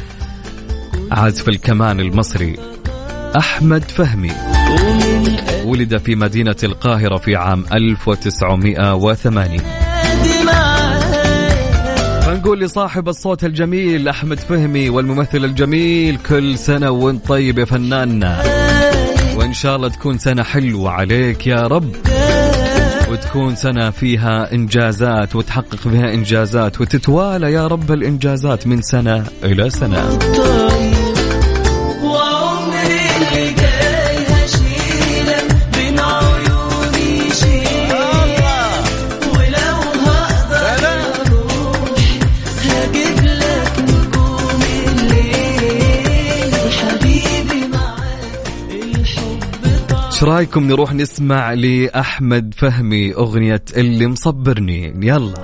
عازف 1.11 1.49
الكمان 1.49 2.01
المصري 2.01 2.57
أحمد 3.36 3.84
فهمي. 3.84 4.32
ولد 5.64 5.96
في 5.96 6.14
مدينة 6.14 6.57
القاهرة 6.62 7.16
في 7.16 7.36
عام 7.36 7.64
1980 7.72 9.61
فنقول 12.28 12.60
لصاحب 12.60 13.08
الصوت 13.08 13.44
الجميل 13.44 14.08
أحمد 14.08 14.38
فهمي 14.38 14.90
والممثل 14.90 15.44
الجميل 15.44 16.16
كل 16.28 16.58
سنة 16.58 16.90
وانت 16.90 17.26
طيب 17.28 17.58
يا 17.58 17.64
فناننا 17.64 18.42
وإن 19.36 19.52
شاء 19.52 19.76
الله 19.76 19.88
تكون 19.88 20.18
سنة 20.18 20.42
حلوة 20.42 20.90
عليك 20.90 21.46
يا 21.46 21.66
رب. 21.66 21.94
وتكون 23.10 23.56
سنة 23.56 23.90
فيها 23.90 24.52
إنجازات 24.52 25.36
وتحقق 25.36 25.76
فيها 25.76 26.14
إنجازات 26.14 26.80
وتتوالى 26.80 27.52
يا 27.52 27.66
رب 27.66 27.92
الإنجازات 27.92 28.66
من 28.66 28.82
سنة 28.82 29.24
إلى 29.44 29.70
سنة. 29.70 30.18
إيش 50.18 50.24
رأيكم 50.24 50.64
نروح 50.64 50.94
نسمع 50.94 51.52
لأحمد 51.52 52.54
فهمي 52.56 53.14
أغنية 53.14 53.62
اللي 53.76 54.06
مصبرني؟ 54.06 54.94
يلا. 55.02 55.34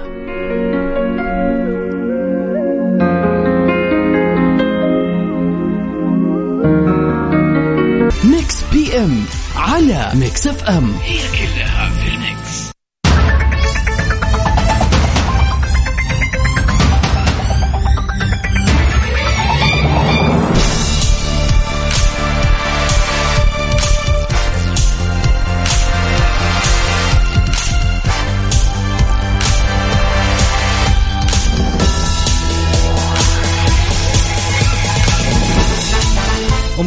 Mix 8.24 8.64
PM 8.72 9.24
على 9.56 10.12
Mix 10.14 10.46
FM. 10.46 10.92
هي 11.02 11.18
كلها 11.18 11.83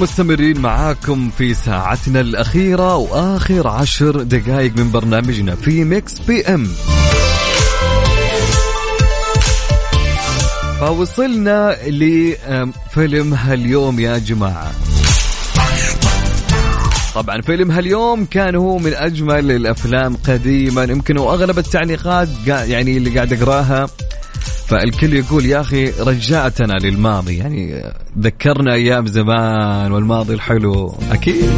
ومستمرين 0.01 0.59
معاكم 0.61 1.29
في 1.37 1.53
ساعتنا 1.53 2.19
الأخيرة 2.19 2.95
وآخر 2.95 3.67
عشر 3.67 4.21
دقائق 4.23 4.71
من 4.77 4.91
برنامجنا 4.91 5.55
في 5.55 5.83
Mix 5.84 6.19
PM 6.19 6.67
فوصلنا 10.79 11.75
لفيلم 11.87 13.33
هاليوم 13.33 13.99
يا 13.99 14.17
جماعة. 14.17 14.71
طبعا 17.15 17.41
فيلم 17.41 17.71
هاليوم 17.71 18.25
كان 18.25 18.55
هو 18.55 18.77
من 18.77 18.93
أجمل 18.93 19.51
الأفلام 19.51 20.15
قديما 20.27 20.83
يمكن 20.83 21.17
وأغلب 21.17 21.57
التعليقات 21.59 22.27
قا- 22.45 22.49
يعني 22.49 22.97
اللي 22.97 23.09
قاعد 23.09 23.33
أقراها 23.33 23.87
فالكل 24.68 25.13
يقول 25.13 25.45
يا 25.45 25.61
أخي 25.61 25.89
رجعتنا 25.89 26.74
للماضي. 26.74 27.38
يعني 27.38 27.84
ذكرنا 28.20 28.74
أيام 28.74 29.07
زمان 29.07 29.91
والماضي 29.91 30.34
الحلو. 30.34 30.95
أكيد. 31.11 31.51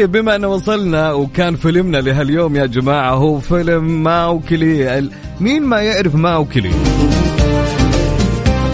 طيب 0.00 0.12
بما 0.12 0.36
أن 0.36 0.44
وصلنا 0.44 1.12
وكان 1.12 1.56
فيلمنا 1.56 1.98
لهاليوم 1.98 2.56
يا 2.56 2.66
جماعة 2.66 3.14
هو 3.14 3.40
فيلم 3.40 4.02
ماوكلي. 4.02 5.10
مين 5.40 5.62
ما 5.62 5.80
يعرف 5.80 6.14
ماوكلي؟ 6.14 6.70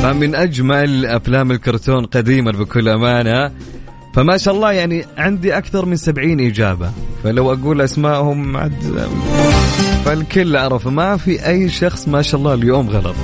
فمن 0.02 0.34
أجمل 0.34 1.06
أفلام 1.06 1.50
الكرتون 1.50 2.04
قديما 2.04 2.50
بكل 2.50 2.88
أمانة. 2.88 3.52
فما 4.14 4.36
شاء 4.36 4.54
الله 4.54 4.72
يعني 4.72 5.04
عندي 5.18 5.58
أكثر 5.58 5.86
من 5.86 5.96
سبعين 5.96 6.40
إجابة. 6.40 6.90
فلو 7.24 7.52
أقول 7.52 7.80
أسمائهم 7.80 8.56
عد 8.56 9.08
فالكل 10.04 10.56
عرف 10.56 10.88
ما 10.88 11.16
في 11.16 11.48
أي 11.48 11.68
شخص 11.68 12.08
ما 12.08 12.22
شاء 12.22 12.40
الله 12.40 12.54
اليوم 12.54 12.88
غلط. 12.90 13.16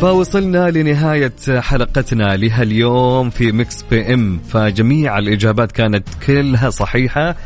فوصلنا 0.00 0.70
لنهاية 0.70 1.60
حلقتنا 1.60 2.36
لهاليوم 2.36 3.30
في 3.30 3.52
Mix 3.52 3.82
PM 3.90 4.40
فجميع 4.48 5.18
الإجابات 5.18 5.72
كانت 5.72 6.08
كلها 6.26 6.70
صحيحة. 6.70 7.36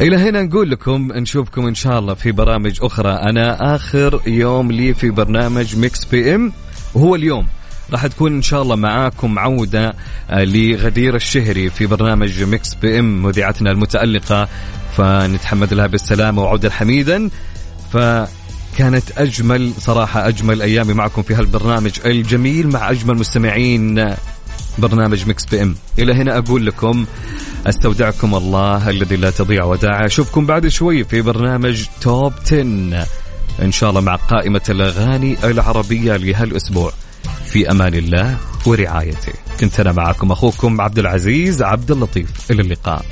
إلى 0.00 0.16
هنا 0.16 0.42
نقول 0.42 0.70
لكم 0.70 1.12
نشوفكم 1.12 1.66
إن 1.66 1.74
شاء 1.74 1.98
الله 1.98 2.14
في 2.14 2.32
برامج 2.32 2.78
أخرى. 2.82 3.12
أنا 3.12 3.74
آخر 3.74 4.20
يوم 4.26 4.72
لي 4.72 4.94
في 4.94 5.10
برنامج 5.10 5.76
Mix 5.76 6.04
PM 6.04 6.52
وهو 6.94 7.14
اليوم. 7.14 7.46
راح 7.92 8.06
تكون 8.06 8.34
إن 8.34 8.42
شاء 8.42 8.62
الله 8.62 8.76
معاكم 8.76 9.38
عودة 9.38 9.94
آه، 10.30 10.44
لغدير 10.44 11.14
الشهري 11.16 11.70
في 11.70 11.86
برنامج 11.86 12.42
Mix 12.42 12.74
PM 12.74 13.22
مذيعتنا 13.22 13.70
المتألقة 13.70 14.48
فنتحمد 14.96 15.74
لها 15.74 15.86
بالسلامة 15.86 16.42
وعودا 16.42 16.70
حميدا. 16.70 17.30
فكانت 18.76 19.18
أجمل 19.18 19.72
صراحة 19.78 20.28
أجمل 20.28 20.62
أيامي 20.62 20.94
معكم 20.94 21.22
في 21.22 21.34
هالبرنامج 21.34 21.92
الجميل 22.04 22.68
مع 22.68 22.90
أجمل 22.90 23.14
مستمعين 23.14 24.14
برنامج 24.78 25.26
Mix 25.26 25.46
PM. 25.46 25.74
إلى 25.98 26.14
هنا 26.14 26.38
أقول 26.38 26.66
لكم 26.66 27.06
أستودعكم 27.66 28.34
الله 28.34 28.90
الذي 28.90 29.16
لا 29.16 29.30
تضيع 29.30 29.64
ودائعه 29.64 30.06
أشوفكم 30.06 30.46
بعد 30.46 30.68
شوي 30.68 31.04
في 31.04 31.22
برنامج 31.22 31.84
Top 32.00 32.32
10 32.46 32.60
إن 33.62 33.72
شاء 33.72 33.90
الله 33.90 34.00
مع 34.00 34.16
قائمة 34.16 34.62
الأغاني 34.68 35.36
العربية 35.44 36.16
لهالأسبوع. 36.16 36.92
في 37.46 37.70
أمان 37.70 37.94
الله 37.94 38.36
ورعايته. 38.66 39.32
كنت 39.60 39.80
أنا 39.80 39.92
معكم 39.92 40.32
أخوكم 40.32 40.80
عبد 40.80 40.98
العزيز 40.98 41.62
عبد 41.62 41.90
اللطيف. 41.90 42.50
إلى 42.50 42.62
اللقاء. 42.62 43.04